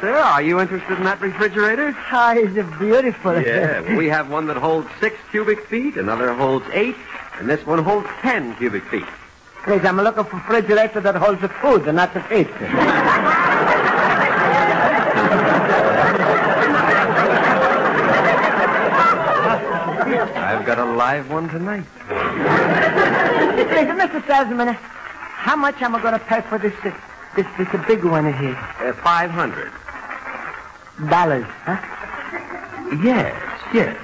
Sir. 0.00 0.16
Are 0.16 0.42
you 0.42 0.60
interested 0.60 0.98
in 0.98 1.04
that 1.04 1.20
refrigerator? 1.20 1.94
Ah, 2.10 2.34
it's 2.34 2.54
beautiful. 2.78 3.40
Yeah. 3.40 3.80
Well, 3.80 3.96
we 3.96 4.08
have 4.08 4.30
one 4.30 4.46
that 4.46 4.56
holds 4.56 4.88
six 5.00 5.16
cubic 5.30 5.66
feet, 5.66 5.96
another 5.96 6.32
holds 6.34 6.66
eight, 6.72 6.96
and 7.38 7.48
this 7.48 7.64
one 7.66 7.82
holds 7.82 8.08
ten 8.20 8.54
cubic 8.56 8.84
feet. 8.84 9.06
Please, 9.64 9.84
I'm 9.84 9.96
looking 9.96 10.24
for 10.24 10.36
a 10.36 10.40
refrigerator 10.40 11.00
that 11.00 11.14
holds 11.16 11.40
the 11.40 11.48
food 11.48 11.86
and 11.86 11.96
not 11.96 12.14
the 12.14 12.20
feet. 12.22 12.48
I've 20.36 20.64
got 20.64 20.78
a 20.78 20.84
live 20.84 21.30
one 21.30 21.48
tonight. 21.48 21.84
Please, 23.68 23.88
Mr. 23.88 24.26
Salesman, 24.26 24.68
how 24.68 25.56
much 25.56 25.80
am 25.82 25.94
I 25.94 26.02
going 26.02 26.14
to 26.14 26.20
pay 26.20 26.40
for 26.42 26.58
this, 26.58 26.74
this, 27.36 27.46
this 27.56 27.68
a 27.74 27.78
big 27.86 28.04
one 28.04 28.32
here? 28.34 28.56
Uh, 28.80 28.92
Five 28.94 29.30
hundred. 29.30 29.72
Dollars, 31.08 31.46
huh? 31.64 31.78
Yes, 33.04 33.34
yes. 33.72 33.96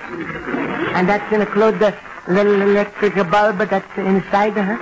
And 0.95 1.09
that's 1.09 1.33
include 1.33 1.79
the 1.81 1.95
little 2.29 2.61
electric 2.63 3.15
bulb 3.31 3.59
that's 3.59 3.99
inside, 3.99 4.53
huh? 4.57 4.79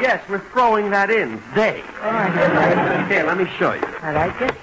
Yes, 0.00 0.26
we're 0.28 0.38
throwing 0.52 0.90
that 0.90 1.10
in 1.10 1.40
today. 1.50 1.82
All 2.02 2.12
right. 2.12 3.08
Here, 3.10 3.24
let 3.24 3.36
me 3.36 3.46
show 3.58 3.72
you. 3.74 3.82
I 4.00 4.12
like 4.12 4.40
it. 4.40 4.54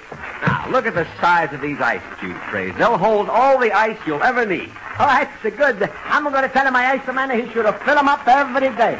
Now, 0.75 0.81
look 0.81 0.87
at 0.87 0.95
the 0.95 1.07
size 1.21 1.53
of 1.53 1.61
these 1.61 1.79
ice 1.79 2.01
cube 2.19 2.35
trays. 2.49 2.75
They'll 2.75 2.97
hold 2.97 3.29
all 3.29 3.57
the 3.57 3.71
ice 3.71 3.97
you'll 4.05 4.21
ever 4.21 4.45
need. 4.45 4.69
Oh, 4.99 5.07
that's 5.07 5.55
good. 5.55 5.89
I'm 6.03 6.23
going 6.25 6.43
to 6.43 6.49
tell 6.49 6.67
him 6.67 6.73
my 6.73 6.85
ice 6.85 7.07
man 7.07 7.29
he 7.29 7.49
should 7.53 7.63
fill 7.63 7.95
them 7.95 8.09
up 8.09 8.27
every 8.27 8.67
day. 8.75 8.99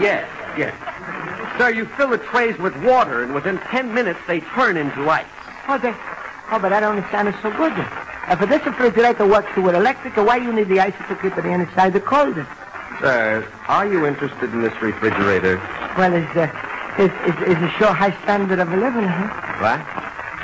yes, 0.00 0.26
yes. 0.56 0.72
Sir, 1.58 1.68
you 1.68 1.84
fill 1.84 2.08
the 2.08 2.16
trays 2.16 2.56
with 2.56 2.74
water, 2.84 3.22
and 3.22 3.34
within 3.34 3.58
ten 3.58 3.92
minutes 3.92 4.18
they 4.26 4.40
turn 4.40 4.78
into 4.78 5.10
ice. 5.10 5.26
Oh, 5.68 5.76
they, 5.76 5.92
oh 6.50 6.58
but 6.58 6.72
I 6.72 6.80
don't 6.80 6.96
understand 6.96 7.28
it 7.28 7.34
so 7.42 7.50
good. 7.54 7.74
If 8.30 8.40
this 8.48 8.64
refrigerator 8.64 9.26
works 9.26 9.54
with 9.56 9.74
electric, 9.74 10.16
why 10.16 10.38
you 10.38 10.54
need 10.54 10.68
the 10.68 10.80
ice 10.80 10.94
to 11.08 11.16
keep 11.16 11.36
it 11.36 11.44
inside 11.44 11.92
the 11.92 12.00
cold? 12.00 12.36
Sir, 12.98 13.46
are 13.68 13.86
you 13.86 14.06
interested 14.06 14.54
in 14.54 14.62
this 14.62 14.80
refrigerator? 14.80 15.58
Well, 15.98 16.14
it's, 16.14 16.34
uh, 16.34 16.71
it's, 16.98 17.14
it's, 17.24 17.40
it's 17.48 17.60
a 17.60 17.70
sure 17.78 17.92
high 17.92 18.12
standard 18.22 18.58
of 18.58 18.68
living, 18.68 19.04
huh? 19.04 19.28
What? 19.60 19.80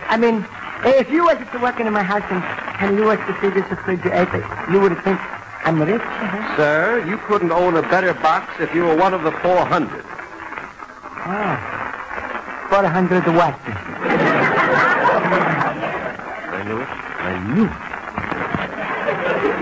I 0.09 0.17
mean, 0.17 0.47
if 0.85 1.11
you 1.11 1.25
was 1.25 1.37
to 1.52 1.59
work 1.59 1.81
in 1.81 1.93
my 1.93 2.02
house 2.02 2.25
and, 2.31 2.43
and 2.81 2.99
you 2.99 3.05
was 3.05 3.19
to 3.19 3.37
see 3.40 3.50
this 3.50 3.69
refrigerator, 3.71 4.47
you 4.71 4.81
would 4.81 4.97
think 5.02 5.21
I'm 5.64 5.83
rich, 5.83 6.00
huh? 6.00 6.57
Sir, 6.57 7.05
you 7.07 7.19
couldn't 7.19 7.52
own 7.52 7.76
a 7.76 7.83
better 7.83 8.14
box 8.14 8.61
if 8.61 8.75
you 8.75 8.85
were 8.85 8.97
one 8.97 9.12
of 9.12 9.23
the 9.23 9.33
400. 9.33 10.05
Oh. 10.05 11.25
Ah. 11.26 12.67
400 12.71 13.26
what? 13.35 13.55
I 16.55 16.62
knew 16.64 16.81
it. 16.81 16.88
I 16.88 17.55
knew 17.55 17.67
it. 17.67 17.88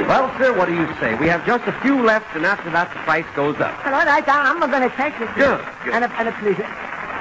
Well, 0.05 0.29
sir, 0.39 0.53
what 0.53 0.69
do 0.69 0.75
you 0.75 0.87
say? 1.01 1.15
We 1.17 1.27
have 1.29 1.45
just 1.47 1.65
a 1.67 1.73
few 1.81 2.05
left, 2.05 2.37
and 2.37 2.45
after 2.45 2.71
that, 2.71 2.93
the 2.93 3.01
price 3.09 3.27
goes 3.35 3.57
up. 3.57 3.73
Well, 3.85 3.95
all 3.97 4.05
right, 4.05 4.23
I'm 4.29 4.61
going 4.61 4.85
to 4.85 4.95
take 4.97 5.17
it. 5.17 5.33
Good, 5.35 5.65
good. 5.85 5.95
And, 5.97 6.05
and 6.05 6.35
please, 6.37 6.61
uh, 6.61 6.69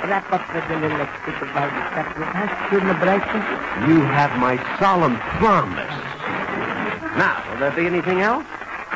wrap 0.06 0.28
up 0.32 0.44
the 0.54 0.60
little 0.70 0.92
electric 0.92 1.40
bulb 1.56 1.72
stuff 1.96 2.10
with 2.20 2.30
us. 2.30 2.52
Shouldn't 2.70 2.92
have 2.92 3.02
break. 3.02 3.24
You 3.90 4.04
have 4.12 4.36
my 4.38 4.60
solemn 4.78 5.18
promise. 5.40 5.90
Now, 7.18 7.42
will 7.50 7.60
there 7.60 7.72
be 7.72 7.88
anything 7.88 8.22
else? 8.22 8.46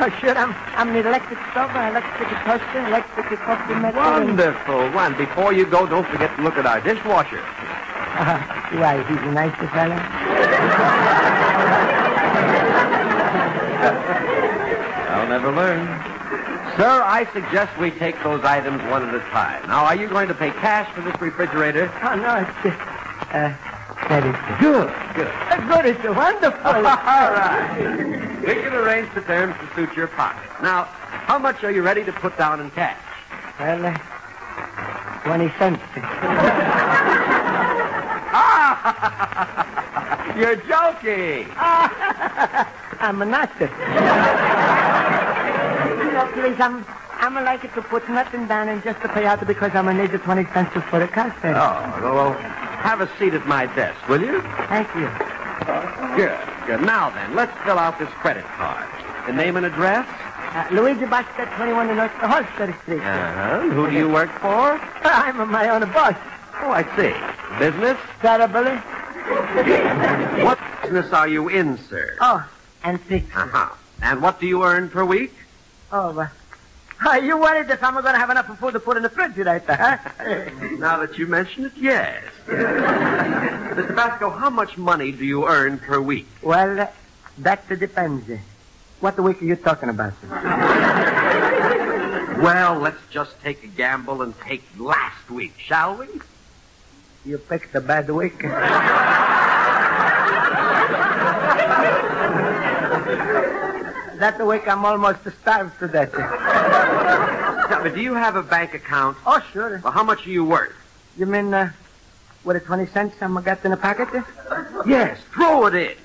Oh, 0.01 0.09
sure, 0.21 0.37
I'm, 0.37 0.53
I'm 0.77 0.93
the 0.93 0.99
electric 0.99 1.39
stove, 1.51 1.71
an 1.71 1.91
electric 1.91 2.29
toaster, 2.45 2.87
electric 2.87 3.39
coffee 3.39 3.75
maker. 3.75 3.97
Wonderful. 3.97 4.91
One. 4.91 5.17
Before 5.17 5.51
you 5.51 5.65
go, 5.65 5.87
don't 5.87 6.07
forget 6.07 6.35
to 6.37 6.41
look 6.43 6.55
at 6.55 6.65
our 6.65 6.79
dishwasher. 6.79 7.41
Uh, 7.41 8.39
why, 8.79 9.03
he's 9.07 9.17
a 9.17 9.31
nice 9.31 9.55
fellow. 9.71 11.25
I'll 13.81 15.27
never 15.27 15.51
learn. 15.51 15.85
Sir, 16.77 17.01
I 17.03 17.27
suggest 17.33 17.77
we 17.77 17.91
take 17.91 18.21
those 18.23 18.43
items 18.43 18.81
one 18.83 19.07
at 19.07 19.15
a 19.15 19.19
time. 19.31 19.67
Now, 19.67 19.85
are 19.85 19.95
you 19.95 20.07
going 20.07 20.27
to 20.27 20.33
pay 20.33 20.51
cash 20.51 20.93
for 20.93 21.01
this 21.01 21.19
refrigerator? 21.19 21.91
Oh, 22.03 22.15
no, 22.15 22.35
it's, 22.37 22.65
uh, 22.65 23.37
uh, 23.37 23.53
credit. 23.95 24.35
Good, 24.59 24.87
good. 25.15 25.27
Uh, 25.27 25.59
Good, 25.67 25.85
it's 25.85 26.03
wonderful. 26.03 26.65
All 26.65 26.81
right. 26.81 28.39
We 28.39 28.53
can 28.55 28.73
arrange 28.73 29.13
the 29.13 29.21
terms 29.21 29.55
to 29.59 29.75
suit 29.75 29.95
your 29.95 30.07
pocket. 30.07 30.49
Now, 30.63 30.85
how 30.85 31.37
much 31.37 31.63
are 31.63 31.71
you 31.71 31.81
ready 31.83 32.03
to 32.05 32.11
put 32.13 32.37
down 32.37 32.59
in 32.59 32.71
cash? 32.71 32.97
Well, 33.59 33.85
uh, 33.85 33.97
20 35.23 35.49
cents. 35.59 35.81
You're 40.37 40.55
joking. 40.55 41.49
I'm 42.99 43.19
not. 43.19 43.49
you 43.59 43.67
know, 46.11 46.29
please, 46.33 46.59
I'm, 46.59 46.85
I'm 47.13 47.33
like 47.45 47.63
it 47.63 47.73
to 47.75 47.81
put 47.81 48.07
nothing 48.09 48.47
down 48.47 48.67
and 48.69 48.83
just 48.83 49.01
to 49.01 49.09
pay 49.09 49.25
out 49.25 49.45
because 49.47 49.73
I'm 49.73 49.85
going 49.85 49.95
to 49.97 50.03
need 50.03 50.11
the 50.11 50.19
20 50.19 50.45
cents 50.53 50.73
for 50.89 50.99
the 50.99 51.07
car 51.07 51.31
fare. 51.41 51.55
Oh, 51.55 52.13
well, 52.13 52.33
have 52.33 52.99
a 53.01 53.09
seat 53.17 53.33
at 53.33 53.47
my 53.47 53.65
desk, 53.67 54.07
will 54.09 54.21
you? 54.21 54.41
Thank 54.67 54.93
you. 54.95 55.09
Good, 56.15 56.37
good. 56.67 56.81
Now 56.85 57.09
then, 57.11 57.35
let's 57.35 57.55
fill 57.63 57.79
out 57.79 57.97
this 57.99 58.09
credit 58.09 58.43
card. 58.45 58.85
The 59.27 59.33
name 59.33 59.55
and 59.55 59.65
address? 59.65 60.07
Uh, 60.51 60.67
Luigi 60.71 61.05
Basco, 61.05 61.45
21 61.55 61.95
North 61.95 62.11
Holster 62.11 62.75
Street. 62.81 62.99
Uh-huh. 63.01 63.61
Who 63.69 63.89
do 63.89 63.95
you 63.95 64.09
work 64.09 64.31
for? 64.39 64.79
I'm 65.03 65.49
my 65.49 65.69
own 65.69 65.81
boss. 65.93 66.15
Oh, 66.61 66.71
I 66.71 66.83
see. 66.97 67.13
Business? 67.59 67.97
Terribly. 68.21 68.75
What 70.43 70.59
business 70.81 71.13
are 71.13 71.27
you 71.27 71.47
in, 71.49 71.77
sir? 71.87 72.17
Oh, 72.19 72.43
and 72.83 72.99
six. 73.07 73.25
Uh-huh. 73.35 73.69
And 74.01 74.21
what 74.21 74.39
do 74.39 74.47
you 74.47 74.63
earn 74.63 74.89
per 74.89 75.03
week? 75.03 75.33
Oh, 75.91 76.17
uh, 76.17 76.27
are 77.05 77.19
you 77.19 77.37
worried 77.37 77.69
if 77.69 77.83
I'm 77.83 77.93
going 77.93 78.05
to 78.05 78.19
have 78.19 78.29
enough 78.29 78.57
food 78.59 78.73
to 78.73 78.79
put 78.79 78.97
in 78.97 79.03
the 79.03 79.09
fridge, 79.09 79.35
refrigerator, 79.37 79.75
huh? 79.75 80.77
Now 80.77 80.97
that 80.99 81.17
you 81.17 81.27
mention 81.27 81.65
it, 81.65 81.71
yes. 81.77 82.23
Mr. 82.47 83.95
Basco, 83.95 84.29
how 84.29 84.49
much 84.49 84.77
money 84.77 85.11
do 85.11 85.25
you 85.25 85.47
earn 85.47 85.79
per 85.79 86.01
week? 86.01 86.27
well, 86.41 86.79
uh, 86.81 86.87
that 87.39 87.67
depends. 87.69 88.29
What 88.99 89.15
the 89.15 89.23
week 89.23 89.41
are 89.41 89.45
you 89.45 89.55
talking 89.55 89.89
about? 89.89 90.13
Well, 92.39 92.79
let's 92.79 93.01
just 93.11 93.41
take 93.41 93.65
a 93.65 93.67
gamble 93.67 94.21
and 94.21 94.33
take 94.39 94.63
last 94.77 95.29
week, 95.29 95.55
shall 95.57 95.97
we? 95.97 96.07
You 97.25 97.37
picked 97.37 97.75
a 97.75 97.81
bad 97.81 98.09
week. 98.09 98.41
That 104.19 104.45
week 104.45 104.67
I'm 104.67 104.85
almost 104.85 105.19
starved 105.41 105.79
to 105.79 105.87
death. 105.87 106.13
Now, 107.69 107.83
but 107.83 107.93
do 107.93 108.01
you 108.01 108.15
have 108.15 108.35
a 108.35 108.41
bank 108.41 108.73
account? 108.73 109.15
Oh, 109.27 109.39
sure. 109.53 109.79
Well, 109.83 109.93
how 109.93 110.03
much 110.03 110.25
are 110.25 110.31
you 110.31 110.43
worth? 110.43 110.73
You 111.15 111.27
mean, 111.27 111.53
uh, 111.53 111.71
with 112.43 112.55
the 112.59 112.65
20 112.65 112.87
cents 112.87 113.15
I'm 113.21 113.39
got 113.43 113.63
in 113.63 113.71
a 113.71 113.77
pocket? 113.77 114.07
Yes, 114.87 115.19
throw 115.33 115.67
it 115.67 115.75
in. 115.75 115.95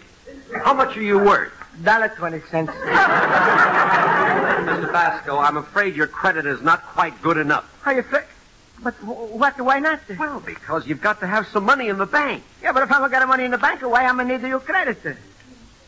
How 0.63 0.75
much 0.75 0.95
are 0.99 1.03
you 1.03 1.19
worth? 1.19 1.53
Dollar 1.83 2.09
20 2.11 2.41
cents. 2.51 2.71
Mr. 4.65 4.93
Basco, 4.93 5.39
I'm 5.39 5.57
afraid 5.57 5.97
your 5.97 6.07
credit 6.07 6.45
is 6.45 6.61
not 6.61 6.85
quite 6.89 7.23
good 7.23 7.39
enough. 7.39 7.65
How 7.81 7.93
you 7.93 8.03
feel? 8.03 8.21
But 8.83 8.95
wh- 8.97 9.35
what, 9.35 9.59
why 9.59 9.79
not? 9.79 10.01
Well, 10.19 10.41
because 10.41 10.87
you've 10.87 11.01
got 11.01 11.21
to 11.21 11.27
have 11.27 11.47
some 11.47 11.65
money 11.65 11.89
in 11.89 11.97
the 11.97 12.05
bank. 12.07 12.45
Yeah, 12.63 12.73
but 12.73 12.83
if 12.83 12.93
I'm 12.93 13.11
got 13.11 13.27
money 13.27 13.45
in 13.45 13.53
the 13.53 13.59
bank, 13.59 13.81
why 13.81 14.03
am 14.03 14.21
I 14.21 14.25
need 14.25 14.43
your 14.43 14.61
credit? 14.61 15.17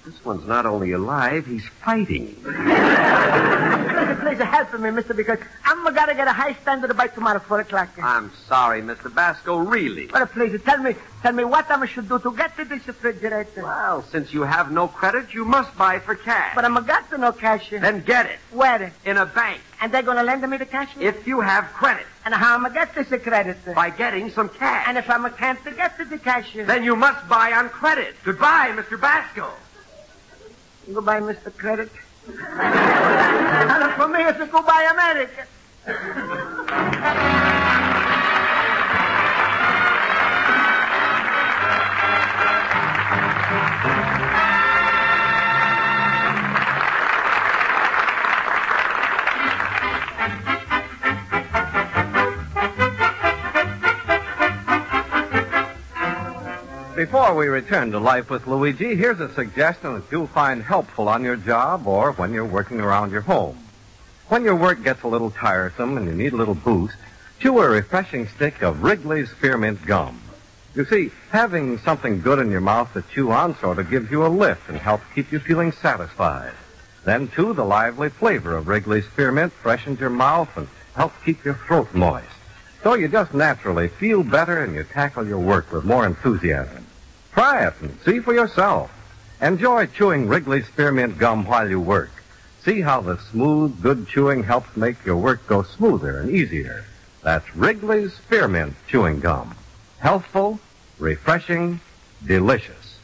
This 0.06 0.24
one's 0.24 0.46
not 0.46 0.66
only 0.66 0.92
alive, 0.92 1.46
he's 1.46 1.66
fighting. 1.84 2.36
Please, 2.44 4.16
please 4.20 4.38
help 4.38 4.78
me, 4.78 4.90
mister, 4.92 5.14
because 5.14 5.40
I'm 5.64 5.82
gonna 5.92 6.14
get 6.14 6.28
a 6.28 6.32
high 6.32 6.54
standard 6.62 6.96
by 6.96 7.08
tomorrow, 7.08 7.40
4 7.40 7.60
o'clock. 7.62 7.88
I'm 8.00 8.30
sorry, 8.46 8.82
Mr. 8.82 9.12
Basco, 9.12 9.56
really. 9.56 10.06
But 10.06 10.30
please, 10.30 10.60
tell 10.62 10.78
me, 10.78 10.94
tell 11.22 11.32
me 11.32 11.42
what 11.42 11.68
I 11.68 11.84
should 11.86 12.08
do 12.08 12.20
to 12.20 12.30
get 12.36 12.56
to 12.56 12.64
this 12.64 12.86
refrigerator. 12.86 13.64
Well, 13.64 14.04
since 14.12 14.32
you 14.32 14.42
have 14.42 14.70
no 14.70 14.86
credit, 14.86 15.34
you 15.34 15.44
must 15.44 15.76
buy 15.76 15.98
for 15.98 16.14
cash. 16.14 16.54
But 16.54 16.64
I'm 16.64 16.74
got 16.86 17.10
to 17.10 17.18
no 17.18 17.32
cash. 17.32 17.70
Then 17.70 18.02
get 18.02 18.26
it 18.26 18.38
Where? 18.52 18.92
in 19.04 19.16
a 19.16 19.26
bank 19.26 19.60
And 19.80 19.90
they're 19.90 20.02
gonna 20.02 20.22
lend 20.22 20.48
me 20.48 20.56
the 20.56 20.66
cash? 20.66 20.90
if 21.00 21.26
you 21.26 21.40
have 21.40 21.64
credit 21.72 22.06
And 22.24 22.32
how 22.32 22.54
am 22.54 22.64
I 22.64 22.70
get 22.70 22.94
this 22.94 23.08
credit? 23.22 23.56
by 23.74 23.90
getting 23.90 24.30
some 24.30 24.50
cash. 24.50 24.84
And 24.86 24.98
if 24.98 25.10
I'm 25.10 25.28
can't 25.32 25.58
get 25.64 25.98
the 25.98 26.18
cash? 26.18 26.52
Then 26.54 26.84
you 26.84 26.94
must 26.94 27.28
buy 27.28 27.50
on 27.52 27.70
credit. 27.70 28.14
Goodbye, 28.22 28.70
Mr. 28.76 29.00
Basco. 29.00 29.50
Goodbye, 30.92 31.20
Mr. 31.20 31.54
Credit. 31.56 31.90
and 32.28 33.92
for 33.94 34.08
me, 34.08 34.22
it's 34.22 34.40
a 34.40 34.46
goodbye, 34.46 34.88
America. 34.92 35.46
Before 57.06 57.36
we 57.36 57.46
return 57.46 57.92
to 57.92 58.00
life 58.00 58.30
with 58.30 58.48
Luigi, 58.48 58.96
here's 58.96 59.20
a 59.20 59.32
suggestion 59.32 59.94
that 59.94 60.10
you'll 60.10 60.26
find 60.26 60.60
helpful 60.60 61.08
on 61.08 61.22
your 61.22 61.36
job 61.36 61.86
or 61.86 62.10
when 62.10 62.32
you're 62.32 62.44
working 62.44 62.80
around 62.80 63.12
your 63.12 63.20
home. 63.20 63.56
When 64.28 64.42
your 64.42 64.56
work 64.56 64.82
gets 64.82 65.04
a 65.04 65.06
little 65.06 65.30
tiresome 65.30 65.96
and 65.96 66.06
you 66.06 66.14
need 66.14 66.32
a 66.32 66.36
little 66.36 66.56
boost, 66.56 66.96
chew 67.38 67.60
a 67.60 67.68
refreshing 67.68 68.26
stick 68.26 68.60
of 68.60 68.82
Wrigley's 68.82 69.30
Spearmint 69.30 69.86
Gum. 69.86 70.20
You 70.74 70.84
see, 70.84 71.12
having 71.30 71.78
something 71.78 72.22
good 72.22 72.40
in 72.40 72.50
your 72.50 72.60
mouth 72.60 72.92
to 72.94 73.02
chew 73.02 73.30
on 73.30 73.56
sort 73.60 73.78
of 73.78 73.88
gives 73.88 74.10
you 74.10 74.26
a 74.26 74.28
lift 74.28 74.68
and 74.68 74.76
helps 74.76 75.04
keep 75.14 75.30
you 75.30 75.38
feeling 75.38 75.70
satisfied. 75.70 76.54
Then, 77.04 77.28
too, 77.28 77.54
the 77.54 77.64
lively 77.64 78.08
flavor 78.08 78.56
of 78.56 78.66
Wrigley's 78.66 79.06
Spearmint 79.06 79.52
freshens 79.52 80.00
your 80.00 80.10
mouth 80.10 80.48
and 80.56 80.66
helps 80.96 81.24
keep 81.24 81.44
your 81.44 81.54
throat 81.54 81.94
moist. 81.94 82.26
So 82.82 82.94
you 82.94 83.06
just 83.06 83.32
naturally 83.32 83.86
feel 83.86 84.24
better 84.24 84.64
and 84.64 84.74
you 84.74 84.82
tackle 84.82 85.24
your 85.24 85.38
work 85.38 85.70
with 85.70 85.84
more 85.84 86.04
enthusiasm. 86.04 86.85
Try 87.36 87.66
it 87.66 87.74
and 87.82 87.98
see 88.02 88.20
for 88.20 88.32
yourself. 88.32 88.90
Enjoy 89.42 89.84
chewing 89.84 90.26
Wrigley's 90.26 90.66
Spearmint 90.68 91.18
Gum 91.18 91.44
while 91.44 91.68
you 91.68 91.78
work. 91.78 92.08
See 92.64 92.80
how 92.80 93.02
the 93.02 93.18
smooth, 93.18 93.82
good 93.82 94.08
chewing 94.08 94.42
helps 94.42 94.74
make 94.74 95.04
your 95.04 95.18
work 95.18 95.46
go 95.46 95.62
smoother 95.62 96.18
and 96.18 96.30
easier. 96.30 96.86
That's 97.22 97.54
Wrigley's 97.54 98.14
Spearmint 98.14 98.74
Chewing 98.88 99.20
Gum. 99.20 99.54
Healthful, 99.98 100.60
refreshing, 100.98 101.78
delicious. 102.24 103.00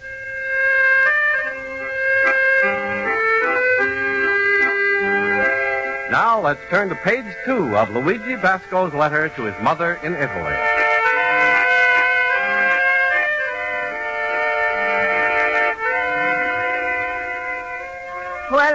Now 6.11 6.41
let's 6.43 6.63
turn 6.71 6.89
to 6.89 6.95
page 6.95 7.27
two 7.45 7.77
of 7.77 7.91
Luigi 7.91 8.37
Basco's 8.37 8.95
letter 8.95 9.29
to 9.29 9.43
his 9.43 9.63
mother 9.63 10.01
in 10.03 10.15
Italy. 10.15 10.82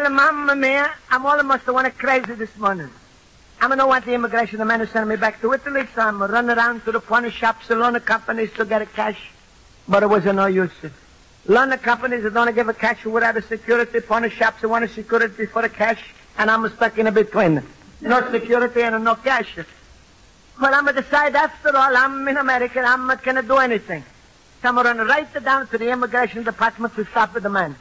Well, 0.08 0.32
Mamma 0.32 0.56
Mia, 0.56 0.90
I'm 1.12 1.26
almost 1.26 1.68
one 1.68 1.92
crazy 1.92 2.34
this 2.36 2.56
morning. 2.58 2.90
I 3.60 3.68
don't 3.68 3.90
want 3.90 4.06
the 4.06 4.14
immigration 4.14 4.58
the 4.58 4.64
man 4.64 4.80
to 4.80 4.88
send 4.88 5.10
me 5.10 5.18
back 5.18 5.42
to 5.42 5.52
Italy, 5.52 5.86
so 5.94 6.02
I'm 6.02 6.24
running 6.24 6.58
around 6.58 6.86
to 6.86 6.94
the 6.94 7.02
pawn 7.02 7.30
shops, 7.30 7.68
the 7.68 7.76
loan 7.76 8.00
companies 8.00 8.54
to 8.54 8.64
get 8.64 8.82
a 8.82 8.86
cash. 8.86 9.20
But 9.86 10.04
it 10.04 10.06
was 10.06 10.26
of 10.26 10.36
no 10.36 10.46
use. 10.46 10.72
Loan 11.46 11.78
companies 11.80 12.24
that 12.24 12.34
don't 12.34 12.56
give 12.56 12.70
a 12.70 12.74
cash 12.74 13.04
without 13.04 13.36
a 13.36 13.42
security, 13.42 14.00
pawn 14.00 14.30
shops 14.30 14.62
that 14.62 14.70
want 14.70 14.86
a 14.86 14.88
security 14.88 15.46
for 15.46 15.62
the 15.62 15.68
cash, 15.68 16.02
and 16.38 16.50
I'm 16.50 16.70
stuck 16.70 16.98
in 16.98 17.08
a 17.08 17.12
between. 17.12 17.62
No 18.00 18.32
security 18.32 18.84
and 18.84 19.04
no 19.04 19.16
cash. 19.16 19.58
Well, 19.58 20.74
I'm 20.74 20.86
gonna 20.86 21.02
decide 21.02 21.36
after 21.36 21.76
all, 21.76 21.98
I'm 21.98 22.26
in 22.30 22.38
America, 22.38 22.80
I'm 22.80 23.08
not 23.08 23.26
gonna 23.26 23.44
do 23.44 23.58
anything. 23.58 24.06
So 24.62 24.70
I'm 24.70 24.98
write 25.06 25.36
it 25.36 25.44
down 25.44 25.68
to 25.68 25.78
the 25.78 25.90
immigration 25.92 26.44
department 26.44 26.96
to 26.96 27.04
stop 27.04 27.34
with 27.34 27.44
the 27.44 27.50
man. 27.50 27.76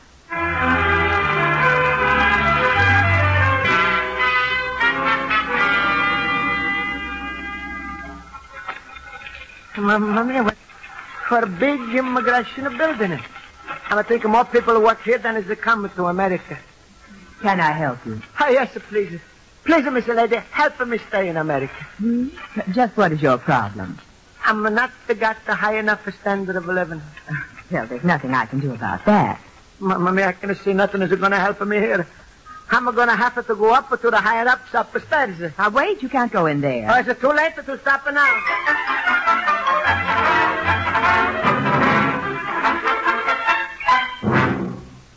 Mamma 9.78 10.24
mia, 10.24 10.42
what 10.42 10.56
for 11.28 11.40
a 11.40 11.46
big 11.46 11.80
immigration 11.94 12.76
building. 12.78 13.18
I'm 13.88 14.04
thinking 14.04 14.30
more 14.30 14.44
people 14.44 14.80
work 14.80 15.02
here 15.02 15.18
than 15.18 15.36
is 15.36 15.58
coming 15.58 15.90
to 15.92 16.06
America. 16.06 16.56
Can 17.42 17.60
I 17.60 17.72
help 17.72 18.04
you? 18.06 18.20
Oh, 18.40 18.48
yes, 18.48 18.76
please. 18.88 19.20
Please, 19.64 19.84
Miss 19.90 20.06
Lady, 20.06 20.36
help 20.36 20.86
me 20.86 20.98
stay 21.08 21.28
in 21.28 21.36
America. 21.36 21.74
Hmm? 21.98 22.28
Just 22.72 22.96
what 22.96 23.12
is 23.12 23.20
your 23.20 23.38
problem? 23.38 23.98
I'm 24.44 24.62
not 24.62 24.92
got 25.18 25.44
the 25.44 25.54
high 25.54 25.78
enough 25.78 26.08
standard 26.20 26.54
of 26.54 26.66
living. 26.66 27.02
Well, 27.70 27.86
there's 27.86 28.04
nothing 28.04 28.32
I 28.32 28.46
can 28.46 28.60
do 28.60 28.72
about 28.72 29.04
that. 29.06 29.40
Mamma 29.80 30.22
I 30.22 30.32
can 30.32 30.54
see 30.54 30.72
nothing 30.72 31.02
is 31.02 31.10
going 31.10 31.32
to 31.32 31.40
help 31.40 31.60
me 31.66 31.78
here. 31.78 32.06
I'm 32.70 32.84
going 32.94 33.08
to 33.08 33.16
have 33.16 33.34
to 33.34 33.54
go 33.54 33.74
up 33.74 33.90
to 34.00 34.10
the 34.10 34.20
higher 34.20 34.46
ups 34.48 34.72
upstairs. 34.72 35.52
Now, 35.58 35.70
wait, 35.70 36.02
you 36.02 36.08
can't 36.08 36.32
go 36.32 36.46
in 36.46 36.60
there. 36.60 36.88
Oh, 36.90 37.00
is 37.00 37.08
it 37.08 37.20
too 37.20 37.32
late 37.32 37.56
to 37.56 37.78
stop 37.78 38.06
now? 38.12 39.62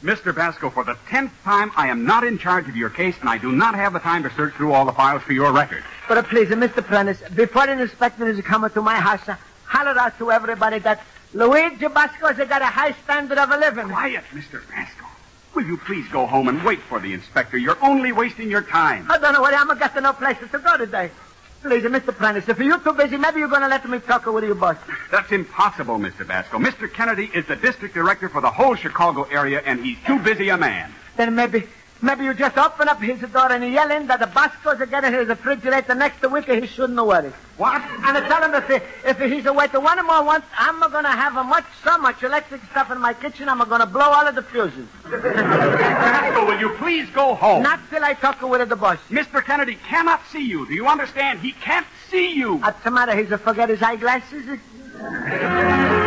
Mr. 0.04 0.34
Basco, 0.34 0.70
for 0.70 0.86
the 0.86 0.98
tenth 1.10 1.32
time, 1.44 1.72
I 1.76 1.88
am 1.88 2.06
not 2.06 2.24
in 2.24 2.38
charge 2.38 2.70
of 2.70 2.76
your 2.78 2.90
case, 2.90 3.16
and 3.20 3.30
I 3.30 3.38
do 3.38 3.52
not 3.52 3.76
have 3.76 3.92
the 3.92 4.00
time 4.00 4.24
to 4.24 4.30
search 4.32 4.54
through 4.54 4.72
all 4.72 4.86
the 4.86 4.94
files 4.94 5.22
for 5.24 5.34
your 5.34 5.52
record. 5.52 5.84
But 6.08 6.18
uh, 6.18 6.24
please, 6.24 6.50
uh, 6.52 6.56
Mr. 6.56 6.82
Prentice, 6.82 7.22
before 7.36 7.68
the 7.68 7.74
inspector 7.74 8.26
is 8.26 8.40
coming 8.42 8.70
to 8.70 8.82
my 8.82 8.96
house, 8.96 9.28
uh, 9.28 9.36
holler 9.66 10.00
out 10.00 10.18
to 10.20 10.32
everybody 10.32 10.80
that 10.80 11.04
Luigi 11.34 11.88
Basco's 11.88 12.38
got 12.38 12.62
a 12.62 12.66
high 12.66 12.94
standard 13.04 13.38
of 13.38 13.52
a 13.52 13.58
living. 13.58 13.90
Quiet, 13.90 14.24
Mr. 14.32 14.62
Basco. 14.70 15.06
Will 15.54 15.66
you 15.66 15.78
please 15.78 16.08
go 16.08 16.26
home 16.26 16.48
and 16.48 16.64
wait 16.64 16.80
for 16.80 17.00
the 17.00 17.14
inspector? 17.14 17.58
You're 17.58 17.84
only 17.84 18.14
wasting 18.14 18.50
your 18.50 18.62
time. 18.62 19.06
I 19.12 19.18
don't 19.18 19.34
know 19.34 19.42
where 19.42 19.54
I'm 19.54 19.68
got 19.78 19.94
to 19.96 20.02
no 20.02 20.14
places 20.14 20.50
to 20.52 20.60
go 20.60 20.78
today. 20.78 21.12
Uh, 21.62 21.68
Mr. 21.72 22.16
Prentice, 22.16 22.48
if 22.48 22.58
you're 22.60 22.80
too 22.80 22.94
busy, 22.94 23.18
maybe 23.18 23.40
you're 23.40 23.50
going 23.50 23.62
to 23.62 23.68
let 23.68 23.88
me 23.88 24.00
talk 24.00 24.26
with 24.28 24.46
your 24.46 24.56
boss. 24.56 24.78
That's 25.12 25.30
impossible, 25.34 25.98
Mr. 25.98 26.26
Basco. 26.26 26.58
Mr. 26.58 26.92
Kennedy 26.92 27.30
is 27.34 27.46
the 27.48 27.58
district 27.58 27.94
director 27.94 28.30
for 28.30 28.40
the 28.40 28.50
whole 28.50 28.76
Chicago 28.76 29.24
area, 29.24 29.62
and 29.66 29.84
he's 29.84 29.98
too 30.06 30.20
busy 30.20 30.48
a 30.50 30.58
man. 30.58 30.90
Then 31.18 31.36
maybe, 31.36 31.68
maybe 32.02 32.24
you 32.26 32.34
just 32.34 32.58
open 32.58 32.88
up 32.88 33.02
his 33.02 33.20
door 33.32 33.52
and 33.52 33.74
yell 33.74 33.92
in 33.92 34.08
that 34.08 34.20
the 34.20 34.28
Basco's 34.28 34.80
are 34.80 34.86
getting 34.86 35.14
his 35.14 35.28
refrigerator 35.28 35.96
next 35.96 36.22
to 36.22 36.30
Wicker. 36.30 36.60
He 36.60 36.68
shouldn't 36.68 37.04
worry. 37.06 37.32
What? 37.58 37.82
And 37.82 38.18
I 38.18 38.28
tell 38.28 38.42
him 38.42 38.56
if, 38.56 38.68
he, 38.68 39.08
if 39.10 39.32
he's 39.32 39.46
away 39.46 39.68
to 39.68 39.80
one 39.80 40.06
more 40.06 40.24
once, 40.24 40.46
I'm 40.58 40.80
going 40.80 41.04
to 41.04 41.12
have 41.12 41.36
a 41.36 41.44
much, 41.44 41.66
so 41.84 41.98
much 41.98 42.24
electric 42.24 42.64
stuff 42.72 42.90
in 42.92 43.00
my 43.02 43.14
kitchen, 43.14 43.50
I'm 43.50 43.60
going 43.68 43.82
to 43.82 43.86
blow 43.86 44.10
all 44.10 44.28
of 44.28 44.36
the 44.36 44.44
fuses. 44.44 44.88
Basco, 45.10 46.46
will 46.46 46.60
you 46.60 46.70
please 46.78 47.10
go 47.10 47.36
home? 47.36 47.64
Not 47.64 47.80
till 47.90 48.04
I 48.04 48.14
talk 48.14 48.42
with 48.42 48.70
the 48.70 48.76
boss. 48.76 49.00
Mr. 49.10 49.44
Kennedy 49.44 49.76
cannot 49.76 50.22
see 50.32 50.46
you. 50.46 50.66
Do 50.66 50.74
you 50.74 50.88
understand? 50.88 51.40
He 51.40 51.52
can't 51.52 51.88
see 52.10 52.34
you. 52.34 52.56
What's 52.56 52.84
the 52.84 52.92
matter? 52.92 53.16
He's 53.16 53.32
a 53.32 53.38
forget 53.38 53.70
his 53.70 53.82
eyeglasses? 53.82 54.60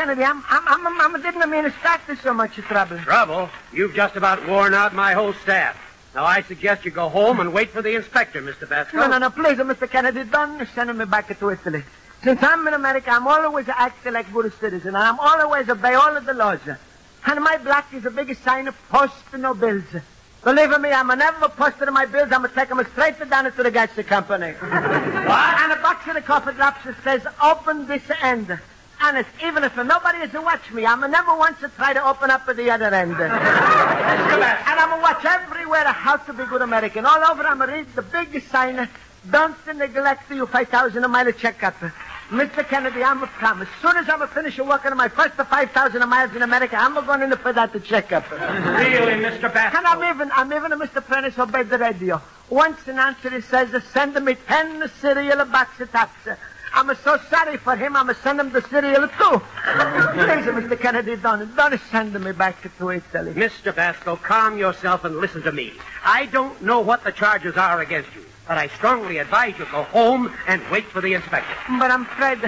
Kennedy, 0.00 0.24
I'm, 0.24 0.42
I'm, 0.48 0.86
I'm, 0.86 0.98
I'm, 0.98 1.16
I 1.16 1.20
didn't 1.20 1.50
mean 1.50 1.64
to 1.64 1.70
start 1.72 2.00
this 2.06 2.18
so 2.22 2.32
much 2.32 2.54
trouble. 2.54 2.96
Trouble? 3.00 3.50
You've 3.70 3.94
just 3.94 4.16
about 4.16 4.48
worn 4.48 4.72
out 4.72 4.94
my 4.94 5.12
whole 5.12 5.34
staff. 5.34 5.76
Now, 6.14 6.24
I 6.24 6.40
suggest 6.40 6.86
you 6.86 6.90
go 6.90 7.10
home 7.10 7.38
and 7.38 7.52
wait 7.52 7.68
for 7.68 7.82
the 7.82 7.94
inspector, 7.94 8.40
Mr. 8.40 8.66
Basco. 8.66 8.96
No, 8.96 9.08
no, 9.08 9.18
no, 9.18 9.28
please, 9.28 9.60
uh, 9.60 9.64
Mr. 9.64 9.90
Kennedy, 9.90 10.24
don't 10.24 10.66
send 10.74 10.96
me 10.96 11.04
back 11.04 11.38
to 11.38 11.50
Italy. 11.50 11.82
Since 12.24 12.42
I'm 12.42 12.66
in 12.66 12.72
America, 12.72 13.10
I'm 13.10 13.26
always 13.28 13.68
acting 13.68 14.14
like 14.14 14.26
a 14.26 14.32
good 14.32 14.50
citizen, 14.58 14.94
and 14.94 14.96
I'm 14.96 15.20
always 15.20 15.68
obey 15.68 15.92
all 15.92 16.16
of 16.16 16.24
the 16.24 16.32
laws. 16.32 16.60
And 17.26 17.44
my 17.44 17.58
black 17.58 17.92
is 17.92 18.04
the 18.04 18.10
biggest 18.10 18.42
sign 18.42 18.68
of 18.68 18.88
post 18.88 19.12
no 19.36 19.52
bills. 19.52 19.84
Believe 20.42 20.80
me, 20.80 20.92
I'm 20.92 21.08
never 21.08 21.50
posted 21.50 21.90
my 21.90 22.06
bills. 22.06 22.32
I'm 22.32 22.40
going 22.40 22.48
to 22.48 22.56
take 22.56 22.70
them 22.70 22.82
straight 22.92 23.28
down 23.28 23.52
to 23.52 23.62
the 23.62 23.70
gas 23.70 23.90
company. 24.06 24.52
what? 24.52 25.60
And 25.60 25.72
a 25.72 25.82
box 25.82 26.08
of 26.08 26.14
the 26.14 26.22
coffee 26.22 26.54
drops 26.54 26.84
that 26.84 26.96
says, 27.04 27.26
open 27.42 27.86
this 27.86 28.10
end. 28.22 28.58
Honest, 29.02 29.30
even 29.42 29.64
if 29.64 29.74
nobody 29.76 30.18
is 30.18 30.30
to 30.32 30.42
watch 30.42 30.70
me, 30.72 30.84
I'm 30.84 31.00
never 31.10 31.34
once 31.34 31.58
to 31.60 31.68
try 31.70 31.94
to 31.94 32.06
open 32.06 32.30
up 32.30 32.46
at 32.46 32.56
the 32.56 32.70
other 32.70 32.94
end. 32.94 33.12
and 33.20 33.32
I'm 33.32 34.88
going 34.90 35.00
to 35.00 35.02
watch 35.02 35.24
everywhere 35.24 35.84
how 35.86 36.18
to 36.18 36.32
be 36.34 36.44
good 36.44 36.60
American. 36.60 37.06
All 37.06 37.24
over, 37.30 37.42
I'm 37.44 37.56
going 37.56 37.70
to 37.70 37.76
read 37.76 37.94
the 37.94 38.02
big 38.02 38.42
sign, 38.50 38.86
don't 39.30 39.56
neglect 39.66 40.30
your 40.30 40.46
5,000 40.46 41.02
a 41.02 41.08
mile 41.08 41.32
checkup. 41.32 41.76
Mr. 42.28 42.64
Kennedy, 42.68 43.02
I'm 43.02 43.22
a 43.22 43.26
promise. 43.26 43.68
As 43.74 43.82
soon 43.82 43.96
as 43.96 44.08
I'm 44.08 44.28
finished 44.28 44.58
working 44.60 44.92
on 44.92 44.98
my 44.98 45.08
first 45.08 45.34
5,000 45.34 46.08
miles 46.08 46.36
in 46.36 46.42
America, 46.42 46.76
I'm 46.76 46.94
going 46.94 47.22
in 47.22 47.36
for 47.38 47.52
that 47.54 47.72
to 47.72 47.80
checkup. 47.80 48.30
Really, 48.30 49.14
Mr. 49.14 49.52
Basco? 49.52 49.78
And 49.78 49.86
I'm 49.86 50.14
even, 50.14 50.30
I'm 50.32 50.52
even 50.52 50.72
a 50.72 50.76
Mr. 50.76 51.04
Prentice 51.04 51.38
obey 51.38 51.62
the 51.62 51.78
radio. 51.78 52.20
Once 52.50 52.86
an 52.86 52.98
answer 52.98 53.30
he 53.30 53.40
says, 53.40 53.70
send 53.92 54.22
me 54.24 54.34
10 54.34 54.90
cereal 55.00 55.44
box 55.46 55.80
of 55.80 55.90
tops. 55.90 56.28
I'm 56.72 56.94
so 56.96 57.18
sorry 57.28 57.56
for 57.56 57.76
him, 57.76 57.96
I'm 57.96 58.12
send 58.22 58.40
him 58.40 58.50
to 58.52 58.62
cereal 58.62 59.08
too. 59.08 59.40
Please, 59.40 60.46
Mr. 60.46 60.80
Kennedy, 60.80 61.16
don't, 61.16 61.54
don't 61.56 61.80
send 61.90 62.18
me 62.22 62.32
back 62.32 62.62
to 62.78 62.90
Italy. 62.90 63.34
Mr. 63.34 63.74
Basco, 63.74 64.16
calm 64.16 64.56
yourself 64.58 65.04
and 65.04 65.16
listen 65.16 65.42
to 65.42 65.52
me. 65.52 65.72
I 66.04 66.26
don't 66.26 66.62
know 66.62 66.80
what 66.80 67.04
the 67.04 67.12
charges 67.12 67.56
are 67.56 67.80
against 67.80 68.14
you, 68.14 68.24
but 68.46 68.58
I 68.58 68.68
strongly 68.68 69.18
advise 69.18 69.58
you 69.58 69.66
go 69.66 69.82
home 69.84 70.32
and 70.46 70.62
wait 70.70 70.84
for 70.84 71.00
the 71.00 71.14
inspector. 71.14 71.54
But 71.78 71.90
I'm 71.90 72.02
afraid. 72.02 72.38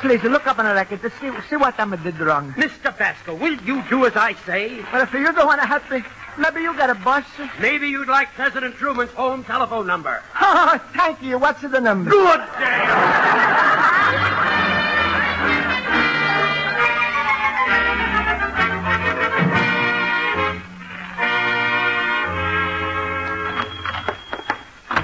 Please 0.00 0.22
look 0.22 0.46
up 0.46 0.58
on 0.58 0.66
the 0.66 0.74
record 0.74 1.00
to 1.02 1.10
see 1.10 1.30
see 1.48 1.56
what 1.56 1.78
I 1.78 1.96
did 1.96 2.18
wrong. 2.20 2.52
Mr. 2.54 2.96
Basco, 2.96 3.34
will 3.34 3.54
you 3.62 3.82
do 3.88 4.04
as 4.06 4.16
I 4.16 4.34
say? 4.44 4.82
But 4.92 5.02
if 5.02 5.12
you 5.14 5.32
don't 5.32 5.46
want 5.46 5.60
to 5.60 5.66
help 5.66 5.88
me, 5.90 6.02
maybe 6.38 6.60
you 6.60 6.74
got 6.76 6.90
a 6.90 6.94
boss. 6.94 7.24
Maybe 7.60 7.88
you'd 7.88 8.08
like 8.08 8.28
President 8.34 8.76
Truman's 8.76 9.12
home 9.12 9.44
telephone 9.44 9.86
number. 9.86 10.22
Oh, 10.40 10.78
thank 10.94 11.22
you. 11.22 11.38
What's 11.38 11.62
the 11.62 11.80
number? 11.80 12.10
Good 12.10 12.40
day. 12.58 13.94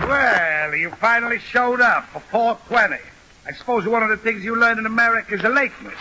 Well, 0.09 0.75
you 0.75 0.91
finally 1.01 1.39
showed 1.39 1.81
up 1.81 2.09
for 2.09 2.21
420. 2.21 2.97
I 3.47 3.53
suppose 3.53 3.87
one 3.87 4.03
of 4.03 4.09
the 4.11 4.17
things 4.17 4.45
you 4.45 4.57
learn 4.57 4.79
in 4.79 4.87
America 4.87 5.35
is 5.35 5.43
a 5.45 5.49
lateness. 5.49 5.99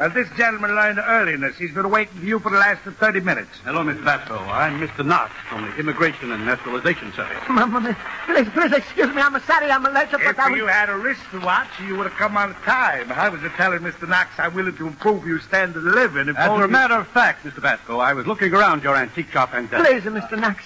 Well, 0.00 0.08
this 0.08 0.30
gentleman 0.34 0.74
learned 0.74 0.98
earliness. 0.98 1.58
He's 1.58 1.74
been 1.74 1.90
waiting 1.90 2.14
for 2.20 2.24
you 2.24 2.38
for 2.38 2.50
the 2.50 2.56
last 2.56 2.80
30 2.84 3.20
minutes. 3.20 3.50
Hello, 3.64 3.84
Miss 3.84 4.02
Basco. 4.02 4.38
I'm 4.38 4.80
Mr. 4.80 5.04
Knox 5.04 5.30
from 5.46 5.66
the 5.66 5.76
Immigration 5.76 6.32
and 6.32 6.46
Naturalization 6.46 7.12
Service. 7.12 7.36
Mama, 7.50 7.94
please, 8.24 8.48
please 8.48 8.72
excuse 8.72 9.14
me. 9.14 9.20
I'm 9.20 9.38
sorry 9.42 9.70
I'm 9.70 9.84
a 9.84 9.90
late, 9.90 10.08
but 10.10 10.22
If 10.22 10.38
I 10.38 10.48
was... 10.48 10.56
you 10.56 10.66
had 10.68 10.88
a 10.88 10.96
wristwatch, 10.96 11.68
you 11.86 11.96
would 11.96 12.06
have 12.06 12.16
come 12.16 12.38
on 12.38 12.54
time. 12.62 13.12
I 13.12 13.28
was 13.28 13.42
telling 13.58 13.80
Mr. 13.80 14.08
Knox 14.08 14.30
I'm 14.38 14.54
willing 14.54 14.74
to 14.78 14.86
improve 14.86 15.26
your 15.26 15.38
standard 15.38 15.86
of 15.86 15.94
living. 15.94 16.30
If 16.30 16.38
As 16.38 16.48
a 16.48 16.66
matter 16.66 16.94
of 16.94 17.06
fact, 17.08 17.44
Mr. 17.44 17.60
Basco, 17.60 17.98
I 17.98 18.14
was 18.14 18.26
looking 18.26 18.54
around 18.54 18.82
your 18.82 18.96
antique 18.96 19.30
shop 19.30 19.50
and... 19.52 19.70
uh, 19.74 19.84
Please, 19.84 20.04
Mr. 20.04 20.40
Knox, 20.40 20.64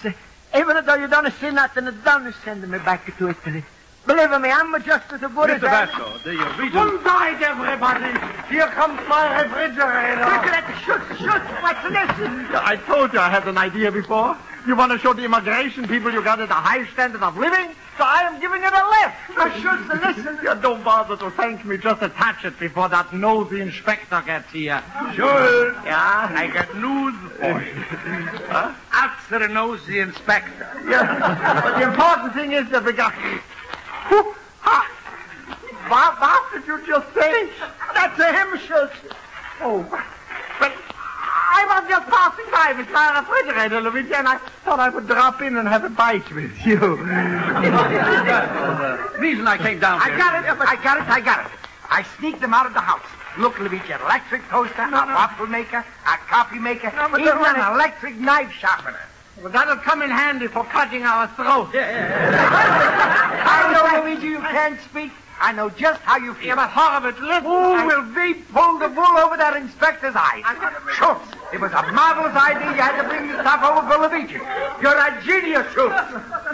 even 0.57 0.85
though 0.85 0.94
you 0.94 1.09
don't 1.09 1.35
see 1.40 1.51
nothing, 1.51 1.88
don't 2.05 2.33
send 2.44 2.70
me 2.70 2.79
back 2.79 3.05
to 3.18 3.31
Italy. 3.31 3.64
Believe 4.07 4.31
me, 4.40 4.51
I'm 4.51 4.83
just 4.83 5.12
as 5.12 5.21
good 5.21 5.51
as... 5.51 5.61
Mr. 5.61 5.62
Basco, 5.62 6.19
the 6.25 6.38
uh, 6.38 6.59
reason... 6.59 6.73
Good 6.73 7.05
night, 7.05 7.40
everybody. 7.40 8.12
Here 8.53 8.67
comes 8.67 9.01
my 9.09 9.43
refrigerator. 9.43 10.21
Refrigerator, 10.21 10.77
shoot, 10.85 11.01
shoot. 11.19 11.43
What's 11.62 11.83
this? 11.88 12.51
I 12.53 12.77
told 12.87 13.14
you 13.14 13.19
I 13.19 13.31
had 13.31 13.49
an 13.49 13.57
idea 13.57 13.90
before. 13.90 14.37
You 14.67 14.77
want 14.77 14.93
to 14.93 14.99
show 14.99 15.14
the 15.14 15.25
immigration 15.25 15.88
people 15.88 16.12
you 16.12 16.23
got 16.23 16.40
at 16.40 16.51
a 16.51 16.55
high 16.55 16.87
standard 16.93 17.23
of 17.23 17.38
living? 17.38 17.75
So 17.97 18.05
I 18.05 18.23
am 18.23 18.40
giving 18.40 18.62
it 18.62 18.73
a 18.73 18.85
lift. 18.93 19.38
Now, 19.38 19.49
Schultz, 19.61 20.17
listen. 20.17 20.38
You 20.43 20.55
don't 20.61 20.85
bother 20.85 21.17
to 21.17 21.31
thank 21.31 21.64
me. 21.64 21.79
Just 21.79 22.03
attach 22.03 22.45
it 22.45 22.59
before 22.59 22.88
that 22.90 23.12
nosy 23.14 23.61
inspector 23.61 24.23
gets 24.27 24.51
here. 24.53 24.83
Schultz. 25.14 25.79
Yeah? 25.85 26.29
I 26.35 26.51
got 26.53 26.75
news 26.77 27.14
for 27.38 27.62
you. 27.62 27.73
huh? 28.51 28.75
Answer 28.93 29.38
the 29.47 29.49
nosy 29.49 30.01
inspector. 30.01 30.69
Yeah. 30.88 31.61
but 31.62 31.79
the 31.79 31.88
important 31.88 32.35
thing 32.35 32.53
is 32.53 32.69
that 32.71 32.85
we 32.85 32.93
got... 32.93 33.14
What, 35.95 36.21
what 36.21 36.53
did 36.53 36.67
you 36.67 36.81
just 36.87 37.14
say? 37.14 37.49
That's 37.95 38.19
a 38.19 38.59
Schultz. 38.67 38.95
Oh, 39.61 39.83
but 40.59 40.73
I 41.27 41.64
was 41.69 41.88
just 41.88 42.09
passing 42.09 42.51
by 42.51 42.73
with 42.77 42.90
my 42.90 43.21
refrigerator, 43.21 43.81
Luigi, 43.81 44.14
and 44.14 44.27
I 44.27 44.38
thought 44.64 44.81
I 44.81 44.88
would 44.88 45.07
drop 45.07 45.40
in 45.43 45.57
and 45.57 45.69
have 45.69 45.85
a 45.85 45.90
bite 45.90 46.29
with 46.35 46.51
you. 46.67 46.79
The 46.79 46.97
reason 49.19 49.47
I 49.47 49.57
came 49.59 49.79
down 49.79 50.01
here. 50.01 50.14
I 50.14 50.17
got 50.19 50.35
it. 50.43 50.51
I 50.67 50.77
got 50.83 50.99
it. 50.99 51.09
I 51.09 51.21
got 51.21 51.47
it. 51.47 51.53
I 51.90 52.03
sneaked 52.19 52.40
them 52.40 52.55
out 52.55 52.67
of 52.67 52.75
the 52.75 52.81
house. 52.81 53.07
Look, 53.38 53.59
Luigi, 53.59 53.93
an 53.93 54.01
electric 54.01 54.43
toaster, 54.49 54.83
a 54.83 54.90
waffle 54.90 55.47
maker, 55.47 55.79
a 56.07 56.17
coffee 56.27 56.59
maker, 56.59 56.93
but 57.11 57.21
even 57.21 57.38
an 57.38 57.73
electric 57.75 58.17
knife 58.17 58.51
sharpener. 58.53 58.99
Well, 59.42 59.53
that'll 59.53 59.77
come 59.77 60.03
in 60.03 60.11
handy 60.11 60.47
for 60.47 60.64
cutting 60.64 61.03
our 61.03 61.27
throats. 61.29 61.70
I 61.75 63.73
know, 63.73 64.03
Luigi, 64.03 64.29
you 64.29 64.40
can't 64.40 64.81
speak. 64.81 65.12
I 65.40 65.53
know 65.53 65.68
just 65.68 66.01
how 66.03 66.16
you 66.18 66.35
feel. 66.35 66.47
Yeah, 66.47 66.55
but 66.55 66.70
Horowitz, 66.70 67.18
listen. 67.18 67.44
Who 67.44 67.87
will 67.87 68.07
be 68.14 68.35
pulled 68.55 68.81
the 68.81 68.88
wool 68.88 69.18
over 69.18 69.37
that 69.37 69.57
inspector's 69.57 70.14
eyes? 70.14 70.44
Schultz, 70.94 71.27
it 71.53 71.61
was 71.61 71.73
a 71.73 71.83
marvelous 71.90 72.37
idea 72.37 72.70
you 72.70 72.81
had 72.81 73.03
to 73.03 73.09
bring 73.09 73.27
the 73.29 73.42
stuff 73.42 73.61
over 73.66 73.83
for 73.90 73.99
Luigi. 74.07 74.38
You're 74.81 74.94
a 74.94 75.20
genius, 75.27 75.66
Schultz. 75.75 75.99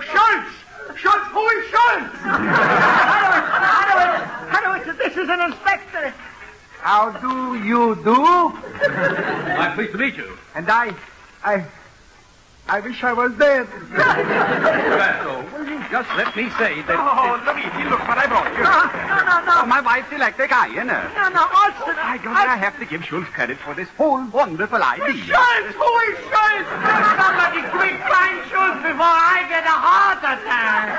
Schultz! 0.09 0.51
Schultz, 0.97 1.27
who 1.31 1.45
is 1.49 1.65
Schultz? 1.69 2.17
Horowitz, 3.77 4.25
Horowitz, 4.51 4.99
this 4.99 5.17
is 5.17 5.29
an 5.29 5.41
inspector. 5.53 6.15
How 6.81 7.13
do 7.21 7.63
you 7.63 7.95
do? 8.03 8.25
I'm 9.61 9.75
pleased 9.75 9.93
to 9.93 9.99
meet 9.99 10.17
you. 10.17 10.39
And 10.55 10.71
I, 10.71 10.95
I, 11.45 11.65
I 12.71 12.79
wish 12.79 13.03
I 13.03 13.13
was 13.13 13.35
dead. 13.35 13.67
Mr. 13.67 14.95
Basco, 14.95 15.43
will 15.51 15.67
you 15.67 15.83
Just 15.91 16.07
let 16.15 16.31
me 16.39 16.47
say 16.55 16.79
that... 16.87 16.95
Oh, 16.95 17.35
Luigi, 17.43 17.83
look 17.91 17.99
what 18.07 18.15
I 18.15 18.31
brought 18.31 18.47
you. 18.55 18.63
No, 18.63 18.87
no, 19.11 19.19
no, 19.27 19.37
no. 19.43 19.55
Oh, 19.59 19.67
my 19.67 19.83
wife's 19.83 20.15
electric 20.15 20.55
ironer. 20.55 21.03
No, 21.19 21.35
no, 21.35 21.51
Austin. 21.51 21.99
I 21.99 22.23
don't 22.23 22.31
I 22.31 22.55
have 22.55 22.79
to 22.79 22.87
give 22.87 23.03
Schultz 23.03 23.27
credit 23.35 23.59
for 23.59 23.75
this 23.75 23.91
whole 23.99 24.23
wonderful 24.31 24.79
idea. 24.79 25.35
Schultz! 25.35 25.75
Who 25.75 25.91
is 26.15 26.17
Schultz? 26.31 26.71
Somebody 27.19 27.67
quick 27.75 27.99
find 28.07 28.39
Schultz 28.47 28.87
before 28.87 29.19
I 29.19 29.51
get 29.51 29.67
a 29.67 29.75
heart 29.75 30.23
attack. 30.23 30.95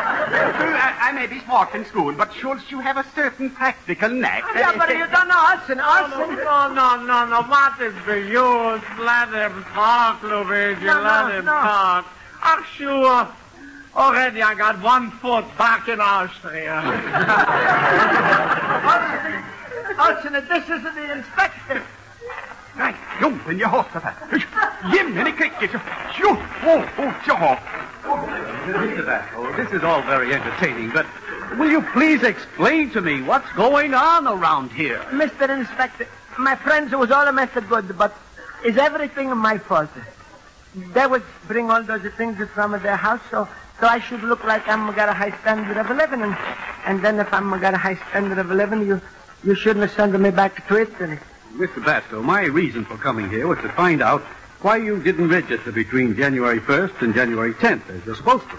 I, 0.76 1.08
I 1.08 1.11
may 1.22 1.28
be 1.28 1.40
smart 1.42 1.76
in 1.76 1.86
school, 1.86 2.12
but 2.14 2.34
Schultz, 2.34 2.72
you 2.72 2.80
have 2.80 2.98
a 2.98 3.06
certain 3.14 3.52
practical 3.52 4.10
knack. 4.10 4.44
Yeah, 4.56 4.76
but 4.76 4.90
you 4.90 5.06
don't 5.06 5.28
know 5.28 5.38
Austin. 5.38 5.80
Austin. 5.80 6.36
No, 6.38 6.74
no, 6.74 7.06
no, 7.06 7.28
no. 7.28 7.44
What 7.44 7.80
is 7.80 7.94
the 8.08 8.22
use? 8.22 8.82
Let 8.98 9.30
him 9.30 9.64
talk, 9.66 10.24
Luigi. 10.24 10.84
No, 10.84 11.00
Let 11.00 11.28
no, 11.28 11.38
him 11.38 11.46
no. 11.46 11.52
talk. 11.52 12.08
Oh, 12.44 12.66
sure. 12.76 13.28
Already 13.96 14.42
I 14.42 14.56
got 14.56 14.82
one 14.82 15.12
foot 15.12 15.46
back 15.60 15.88
in 15.90 16.02
Austria. 16.02 16.74
Austin, 20.00 20.34
this 20.34 20.64
isn't 20.64 20.96
the 20.96 21.12
inspector. 21.18 21.84
Right, 22.82 22.96
jump 23.20 23.48
in 23.48 23.60
your 23.60 23.67
horse, 23.67 23.86
Jiminy 24.89 25.34
cricket. 25.34 25.70
Shoot. 26.15 26.39
Oh, 26.65 26.82
oh, 26.98 27.22
jaw. 27.24 27.56
Mr. 28.02 29.06
Basco, 29.06 29.56
this 29.56 29.72
is 29.72 29.84
all 29.84 30.02
very 30.02 30.34
entertaining, 30.34 30.89
but 30.89 31.06
will 31.60 31.70
you 31.70 31.84
please 31.94 32.24
explain 32.24 32.89
to 32.89 33.02
me 33.02 33.22
what's 33.22 33.52
going 33.52 33.94
on 33.94 34.26
around 34.26 34.72
here? 34.72 34.98
Mr. 35.12 35.48
Inspector, 35.56 36.08
my 36.39 36.56
friends, 36.56 36.91
it 36.91 36.98
was 36.98 37.12
all 37.12 37.28
a 37.28 37.32
mess 37.32 37.56
of 37.56 37.70
good, 37.70 37.96
but 38.00 38.17
is 38.65 38.78
everything 38.78 39.30
my 39.38 39.60
fault? 39.60 39.91
They 40.76 41.06
would 41.06 41.24
bring 41.48 41.70
all 41.70 41.84
those 41.84 42.12
things 42.17 42.44
from 42.50 42.72
their 42.82 42.96
house, 42.96 43.22
so 43.30 43.48
so 43.80 43.86
I 43.86 44.00
should 44.00 44.24
look 44.24 44.44
like 44.44 44.67
I'm 44.67 44.91
got 44.96 45.08
a 45.08 45.13
high 45.13 45.39
standard 45.41 45.78
of 45.78 45.88
living, 45.96 46.24
and 46.24 46.36
and 46.88 47.06
then 47.06 47.20
if 47.20 47.32
I'm 47.32 47.52
got 47.60 47.76
a 47.76 47.78
high 47.78 48.00
standard 48.10 48.39
of 48.39 48.50
living, 48.50 48.88
you 48.88 49.00
you 49.44 49.54
shouldn't 49.54 49.86
have 49.86 49.96
sent 49.96 50.20
me 50.20 50.32
back 50.32 50.67
to 50.67 50.82
Italy. 50.82 51.20
Mr. 51.56 51.84
Basco, 51.84 52.22
my 52.22 52.46
reason 52.46 52.86
for 52.86 52.98
coming 52.98 53.30
here 53.30 53.48
was 53.48 53.60
to 53.60 53.70
find 53.70 54.02
out 54.02 54.22
why 54.62 54.78
you 54.78 55.02
didn't 55.02 55.30
register 55.30 55.72
between 55.72 56.16
January 56.16 56.60
1st 56.60 57.02
and 57.02 57.14
January 57.14 57.54
10th 57.54 57.90
as 57.90 58.06
you're 58.06 58.16
supposed 58.16 58.46
to. 58.50 58.58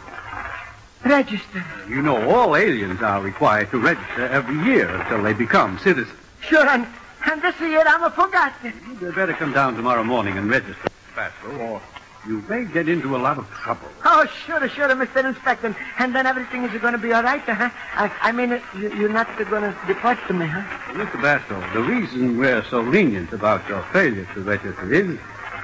Register. 1.09 1.65
You 1.89 2.03
know 2.03 2.31
all 2.31 2.55
aliens 2.55 3.03
are 3.03 3.21
required 3.21 3.71
to 3.71 3.79
register 3.79 4.27
every 4.29 4.57
year 4.65 4.89
until 4.89 5.23
they 5.23 5.33
become 5.33 5.79
citizens. 5.79 6.17
Sure, 6.41 6.67
and, 6.69 6.87
and 7.31 7.43
this 7.43 7.59
year 7.61 7.83
I'm 7.87 8.03
a 8.03 8.11
forgotten. 8.11 8.73
You'd 9.01 9.15
better 9.15 9.33
come 9.33 9.53
down 9.53 9.75
tomorrow 9.75 10.05
morning 10.05 10.39
and 10.39 10.49
register, 10.51 10.83
Mr. 10.83 11.17
Basco, 11.17 11.57
or 11.59 11.83
you 12.27 12.43
may 12.49 12.65
get 12.65 12.89
into 12.89 13.17
a 13.17 13.19
lot 13.19 13.39
of 13.39 13.49
trouble. 13.51 13.89
Oh, 14.05 14.27
sure, 14.47 14.69
sure, 14.69 14.89
Mr. 14.89 15.25
Inspector. 15.25 15.75
And 15.99 16.15
then 16.15 16.27
everything 16.27 16.65
is 16.65 16.81
going 16.81 16.93
to 16.93 16.99
be 16.99 17.13
all 17.13 17.23
right, 17.23 17.41
huh? 17.41 17.71
I, 17.95 18.13
I 18.21 18.33
mean, 18.33 18.61
you, 18.77 18.95
you're 18.95 19.09
not 19.09 19.27
going 19.37 19.63
to 19.63 19.77
deport 19.87 20.19
me, 20.31 20.47
huh? 20.47 20.63
Mr. 20.93 21.21
Basco, 21.21 21.61
the 21.73 21.83
reason 21.83 22.39
we're 22.39 22.65
so 22.65 22.81
lenient 22.81 23.33
about 23.33 23.69
your 23.69 23.83
failure 23.93 24.27
to 24.35 24.41
register 24.41 24.93
is 24.93 25.19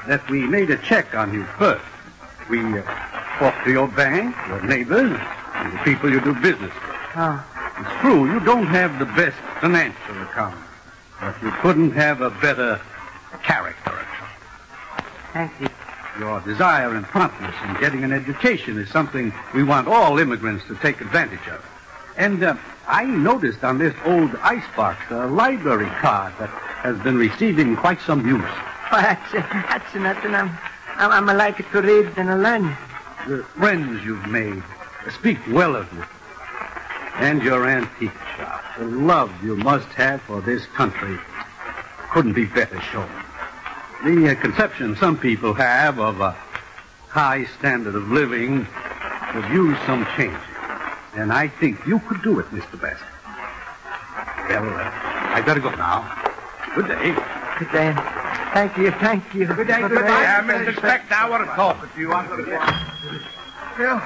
that 0.08 0.28
we 0.30 0.46
made 0.46 0.70
a 0.70 0.76
check 0.78 1.14
on 1.14 1.32
you 1.32 1.44
first. 1.58 1.84
We 2.50 2.60
uh, 2.60 2.82
talked 3.38 3.64
to 3.64 3.70
your 3.70 3.88
bank, 3.88 4.34
your 4.48 4.62
neighbors, 4.62 5.16
and 5.54 5.72
the 5.72 5.78
people 5.84 6.10
you 6.10 6.20
do 6.20 6.34
business 6.34 6.72
with. 6.72 6.96
Oh. 7.16 7.44
It's 7.80 8.00
true, 8.00 8.32
you 8.32 8.40
don't 8.40 8.66
have 8.66 8.98
the 8.98 9.04
best 9.04 9.36
financial 9.60 10.22
account, 10.22 10.58
but 11.20 11.40
you 11.40 11.52
couldn't 11.62 11.92
have 11.92 12.20
a 12.22 12.30
better 12.30 12.80
character 13.44 13.90
account. 13.90 14.32
Thank 15.32 15.52
you. 15.60 15.68
Your 16.18 16.40
desire 16.40 16.96
and 16.96 17.06
promptness 17.06 17.54
in 17.64 17.74
getting 17.74 18.02
an 18.02 18.12
education 18.12 18.76
is 18.76 18.90
something 18.90 19.32
we 19.54 19.62
want 19.62 19.86
all 19.86 20.18
immigrants 20.18 20.64
to 20.66 20.74
take 20.74 21.00
advantage 21.00 21.46
of. 21.46 21.64
And 22.16 22.42
uh, 22.42 22.56
I 22.88 23.04
noticed 23.04 23.62
on 23.62 23.78
this 23.78 23.94
old 24.04 24.34
icebox 24.42 25.00
a 25.10 25.26
library 25.26 25.90
card 26.00 26.32
that 26.40 26.48
has 26.48 26.98
been 26.98 27.16
receiving 27.16 27.76
quite 27.76 28.00
some 28.00 28.26
use. 28.26 28.42
Oh, 28.90 29.02
that's, 29.02 29.32
that's 29.32 29.94
nothing. 29.96 30.34
I'm, 30.34 30.48
I'm, 30.96 31.28
I'm 31.28 31.36
like 31.36 31.58
to 31.72 31.82
read 31.82 32.10
and 32.16 32.42
learn. 32.42 32.74
The 33.26 33.44
friends 33.58 34.02
you've 34.02 34.26
made 34.28 34.62
speak 35.12 35.36
well 35.50 35.76
of 35.76 35.92
you. 35.92 36.02
And 37.16 37.42
your 37.42 37.68
antique 37.68 38.10
shop, 38.34 38.64
the 38.78 38.86
love 38.86 39.30
you 39.44 39.56
must 39.56 39.88
have 39.88 40.22
for 40.22 40.40
this 40.40 40.64
country, 40.64 41.18
couldn't 42.12 42.32
be 42.32 42.46
better 42.46 42.80
shown. 42.80 43.10
The 44.04 44.30
uh, 44.30 44.40
conception 44.40 44.94
some 44.96 45.18
people 45.18 45.54
have 45.54 45.98
of 45.98 46.20
a 46.20 46.30
high 47.08 47.46
standard 47.58 47.96
of 47.96 48.08
living 48.10 48.64
could 49.32 49.50
use 49.50 49.76
some 49.86 50.06
changing. 50.16 50.38
And 51.14 51.32
I 51.32 51.48
think 51.48 51.84
you 51.84 51.98
could 52.00 52.22
do 52.22 52.38
it, 52.38 52.46
Mr. 52.46 52.80
Bassett. 52.80 53.02
Well, 54.48 54.68
uh, 54.70 54.90
I 55.34 55.42
better 55.44 55.58
go 55.58 55.70
now. 55.70 56.06
Good 56.76 56.86
day. 56.86 57.10
Good 57.58 57.72
day. 57.72 57.92
Thank 58.54 58.78
you, 58.78 58.90
thank 58.92 59.34
you. 59.34 59.46
Good 59.46 59.66
day, 59.66 59.80
good 59.80 59.90
day. 59.90 60.06
Uh, 60.06 60.42
Mr. 60.42 60.68
Inspector, 60.68 61.14
I 61.14 61.28
want 61.28 61.44
to 61.44 61.54
talk 61.56 61.82
with 61.82 61.90
you. 61.98 62.12
I'm 62.12 62.28
going 62.28 62.44
to 62.44 62.50
get... 62.50 62.60
Yeah, 63.78 63.98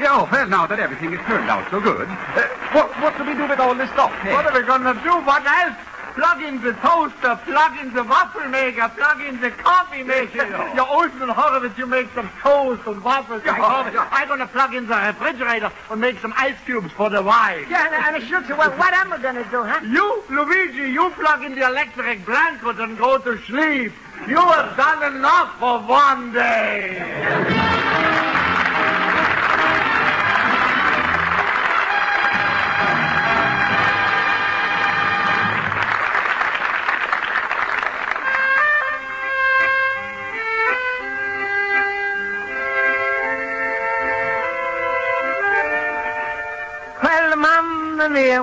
yeah, 0.00 0.28
well, 0.30 0.48
now 0.48 0.66
that 0.66 0.80
everything 0.80 1.12
has 1.12 1.24
turned 1.26 1.48
out 1.48 1.70
so 1.70 1.80
good, 1.80 2.08
uh, 2.08 2.48
what, 2.72 2.88
what 3.00 3.16
do 3.16 3.24
we 3.24 3.34
do 3.34 3.48
with 3.48 3.60
all 3.60 3.74
this 3.74 3.88
stuff? 3.90 4.12
What 4.24 4.44
are 4.44 4.52
we 4.52 4.66
going 4.66 4.82
to 4.82 4.94
do? 5.04 5.12
What 5.24 5.44
else? 5.44 5.76
Plug 6.16 6.42
in 6.42 6.62
the 6.62 6.72
toaster, 6.72 7.38
plug 7.44 7.78
in 7.78 7.92
the 7.92 8.02
waffle 8.02 8.48
maker, 8.48 8.90
plug 8.96 9.20
in 9.20 9.38
the 9.38 9.50
coffee 9.50 10.02
maker. 10.02 10.46
you 10.74 10.80
Olsen 10.80 11.28
that 11.28 11.74
you 11.76 11.84
make 11.84 12.08
some 12.14 12.30
toast 12.40 12.80
and 12.86 13.04
waffles 13.04 13.42
and 13.44 13.56
coffee. 13.58 13.98
I'm 13.98 14.26
going 14.26 14.40
to 14.40 14.46
plug 14.46 14.74
in 14.74 14.86
the 14.86 14.96
refrigerator 14.96 15.70
and 15.90 16.00
make 16.00 16.18
some 16.20 16.32
ice 16.38 16.56
cubes 16.64 16.90
for 16.92 17.10
the 17.10 17.22
wine. 17.22 17.66
Yeah, 17.68 17.92
and, 17.92 18.16
and 18.16 18.24
shoot, 18.24 18.48
well, 18.56 18.70
what 18.78 18.94
am 18.94 19.12
I 19.12 19.18
going 19.18 19.34
to 19.34 19.44
do, 19.44 19.62
huh? 19.62 19.80
You, 19.84 20.22
Luigi, 20.30 20.90
you 20.90 21.10
plug 21.10 21.44
in 21.44 21.54
the 21.54 21.66
electric 21.66 22.24
blanket 22.24 22.80
and 22.80 22.96
go 22.96 23.18
to 23.18 23.36
sleep. 23.42 23.92
You 24.26 24.38
have 24.38 24.74
done 24.74 25.16
enough 25.16 25.58
for 25.58 25.80
one 25.80 26.32
day. 26.32 28.35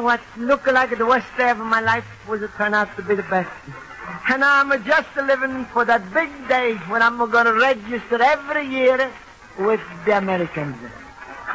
What 0.03 0.21
looked 0.37 0.67
like 0.67 0.97
the 0.97 1.05
worst 1.05 1.27
day 1.37 1.49
of 1.49 1.57
my 1.59 1.79
life 1.79 2.05
was 2.27 2.41
to 2.41 2.47
turn 2.49 2.73
out 2.73 2.95
to 2.97 3.01
be 3.01 3.15
the 3.15 3.23
best. 3.23 3.49
And 4.29 4.43
I'm 4.43 4.71
just 4.83 5.15
living 5.15 5.65
for 5.65 5.85
that 5.85 6.13
big 6.13 6.29
day 6.47 6.75
when 6.91 7.01
I'm 7.01 7.17
going 7.17 7.45
to 7.45 7.53
register 7.53 8.21
every 8.21 8.67
year 8.67 9.11
with 9.59 9.81
the 10.05 10.17
Americans. 10.17 10.75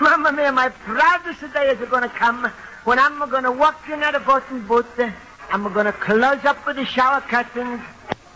Mamma 0.00 0.32
Mia, 0.32 0.52
my 0.52 0.68
proudest 0.70 1.40
day 1.52 1.70
is 1.70 1.88
going 1.88 2.02
to 2.02 2.08
come 2.08 2.50
when 2.84 2.98
I'm 2.98 3.18
going 3.30 3.44
to 3.44 3.52
walk 3.52 3.88
in 3.90 4.02
at 4.02 4.14
a 4.14 4.18
voting 4.20 4.62
booth. 4.66 4.98
I'm 5.50 5.72
going 5.72 5.86
to 5.86 5.92
close 5.92 6.44
up 6.44 6.66
with 6.66 6.76
the 6.76 6.84
shower 6.84 7.20
curtains 7.20 7.82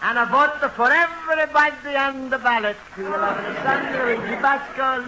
and 0.03 0.19
I 0.19 0.25
vote 0.25 0.71
for 0.73 0.91
everybody 0.91 1.97
on 1.97 2.29
the 2.29 2.39
ballot. 2.39 2.77
You'll 2.99 3.13
have 3.13 3.39
the 3.39 3.55
son, 3.63 3.93
Luigi 3.93 4.43
Basco, 4.43 5.05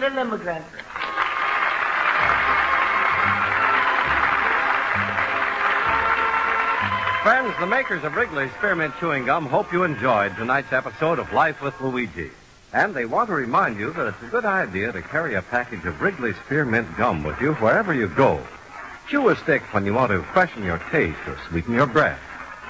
Friends, 7.25 7.55
the 7.59 7.65
makers 7.65 8.03
of 8.03 8.15
Wrigley's 8.15 8.51
Spearmint 8.51 8.93
Chewing 8.99 9.25
Gum 9.25 9.47
hope 9.47 9.73
you 9.73 9.83
enjoyed 9.83 10.35
tonight's 10.35 10.71
episode 10.71 11.17
of 11.17 11.33
Life 11.33 11.59
with 11.59 11.73
Luigi. 11.81 12.29
And 12.71 12.93
they 12.93 13.05
want 13.05 13.29
to 13.29 13.33
remind 13.33 13.79
you 13.79 13.91
that 13.93 14.09
it's 14.09 14.21
a 14.21 14.27
good 14.27 14.45
idea 14.45 14.91
to 14.91 15.01
carry 15.01 15.33
a 15.33 15.41
package 15.41 15.85
of 15.85 15.99
Wrigley's 15.99 16.35
Spearmint 16.45 16.95
Gum 16.97 17.23
with 17.23 17.41
you 17.41 17.55
wherever 17.55 17.95
you 17.95 18.09
go. 18.09 18.39
Chew 19.09 19.29
a 19.29 19.35
stick 19.37 19.63
when 19.73 19.87
you 19.87 19.95
want 19.95 20.11
to 20.11 20.21
freshen 20.21 20.61
your 20.61 20.77
taste 20.91 21.17
or 21.25 21.35
sweeten 21.49 21.73
your 21.73 21.87
breath. 21.87 22.19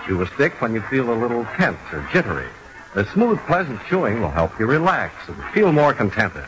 Chew 0.08 0.22
a 0.22 0.28
stick 0.28 0.62
when 0.62 0.74
you 0.74 0.80
feel 0.84 1.12
a 1.12 1.22
little 1.22 1.44
tense 1.58 1.78
or 1.92 2.08
jittery. 2.14 2.48
The 2.94 3.12
smooth, 3.12 3.40
pleasant 3.40 3.82
chewing 3.90 4.22
will 4.22 4.32
help 4.32 4.58
you 4.58 4.68
relax 4.68 5.16
and 5.28 5.36
feel 5.54 5.74
more 5.74 5.94
contented. 5.94 6.46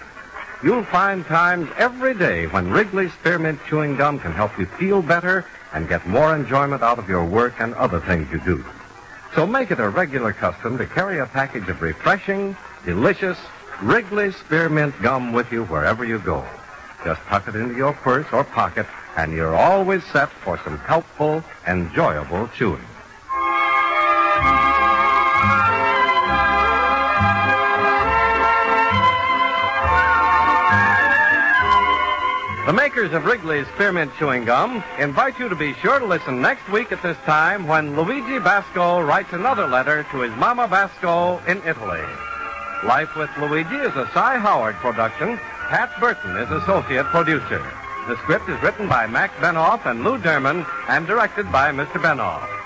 You'll 0.64 0.86
find 0.86 1.26
times 1.26 1.70
every 1.78 2.14
day 2.14 2.48
when 2.48 2.72
Wrigley's 2.72 3.12
Spearmint 3.16 3.60
Chewing 3.68 3.98
Gum 3.98 4.18
can 4.18 4.32
help 4.32 4.58
you 4.58 4.66
feel 4.66 5.02
better 5.02 5.46
and 5.74 5.88
get 5.90 6.08
more 6.08 6.36
enjoyment 6.36 6.82
out 6.82 7.00
of 7.00 7.10
your 7.10 7.26
work 7.26 7.56
and 7.60 7.74
other 7.76 8.00
things 8.00 8.32
you 8.32 8.40
do. 8.40 8.64
So 9.36 9.46
make 9.46 9.72
it 9.72 9.80
a 9.80 9.90
regular 9.90 10.34
custom 10.34 10.78
to 10.78 10.86
carry 10.86 11.20
a 11.20 11.26
package 11.26 11.68
of 11.70 11.82
refreshing, 11.82 12.56
delicious 12.86 13.38
Wrigley's 13.82 14.36
Spearmint 14.36 15.00
Gum 15.02 15.34
with 15.34 15.52
you 15.52 15.66
wherever 15.66 16.04
you 16.04 16.20
go. 16.20 16.46
Just 17.04 17.22
tuck 17.22 17.48
it 17.48 17.56
into 17.56 17.76
your 17.76 17.94
purse 17.94 18.26
or 18.32 18.44
pocket, 18.44 18.88
and 19.16 19.32
you're 19.32 19.56
always 19.56 20.04
set 20.06 20.30
for 20.30 20.58
some 20.64 20.78
helpful, 20.80 21.44
enjoyable 21.68 22.50
chewing. 22.58 22.82
The 32.68 32.74
makers 32.74 33.14
of 33.14 33.24
Wrigley's 33.24 33.66
Spearmint 33.76 34.12
Chewing 34.20 34.44
Gum 34.44 34.84
invite 35.00 35.40
you 35.40 35.48
to 35.48 35.56
be 35.56 35.74
sure 35.76 36.00
to 36.00 36.06
listen 36.06 36.42
next 36.42 36.70
week 36.70 36.92
at 36.92 37.02
this 37.02 37.16
time 37.20 37.66
when 37.66 37.96
Luigi 37.96 38.40
Basco 38.40 39.00
writes 39.00 39.32
another 39.32 39.66
letter 39.66 40.06
to 40.12 40.20
his 40.20 40.36
Mama 40.36 40.68
Basco 40.68 41.38
in 41.48 41.64
Italy. 41.64 42.04
Life 42.84 43.16
with 43.16 43.30
Luigi 43.38 43.78
is 43.78 43.96
a 43.96 44.12
Cy 44.14 44.38
Howard 44.40 44.76
production. 44.76 45.38
Pat 45.70 45.98
Burton 46.02 46.36
is 46.36 46.52
associate 46.52 47.06
producer. 47.06 47.66
The 48.10 48.18
script 48.18 48.50
is 48.50 48.62
written 48.62 48.90
by 48.90 49.08
Mac 49.08 49.32
Benoff 49.38 49.86
and 49.86 50.04
Lou 50.04 50.18
Derman 50.18 50.68
and 50.90 51.08
directed 51.08 51.50
by 51.50 51.72
Mr. 51.72 52.02
Benoff. 52.02 52.57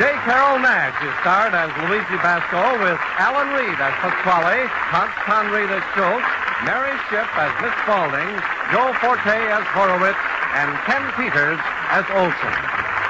J. 0.00 0.08
Carrol 0.24 0.56
Naish 0.64 0.96
is 1.04 1.12
starred 1.20 1.52
as 1.52 1.68
Luigi 1.84 2.16
Basco 2.24 2.72
with 2.80 2.96
Alan 3.20 3.52
Reed 3.52 3.76
as 3.76 3.92
Pasquale, 4.00 4.64
Hans 4.88 5.12
Conried 5.28 5.68
as 5.68 5.84
Schultz, 5.92 6.24
Mary 6.64 6.96
Shipp 7.12 7.28
as 7.36 7.52
Miss 7.60 7.76
Spaulding, 7.84 8.32
Joe 8.72 8.96
Forte 8.96 9.36
as 9.52 9.60
Horowitz, 9.76 10.16
and 10.56 10.72
Ken 10.88 11.04
Peters 11.20 11.60
as 11.92 12.08
Olson. 12.16 12.56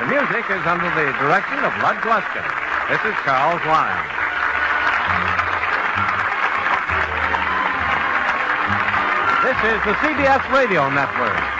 The 0.02 0.10
music 0.10 0.42
is 0.50 0.66
under 0.66 0.90
the 0.98 1.14
direction 1.22 1.62
of 1.62 1.70
Lud 1.78 2.02
Gluskin. 2.02 2.42
This 2.90 2.98
is 3.06 3.14
Charles 3.22 3.62
Lyons. 3.70 4.10
This 9.46 9.58
is 9.62 9.78
the 9.86 9.94
CBS 10.02 10.42
Radio 10.50 10.90
Network. 10.90 11.59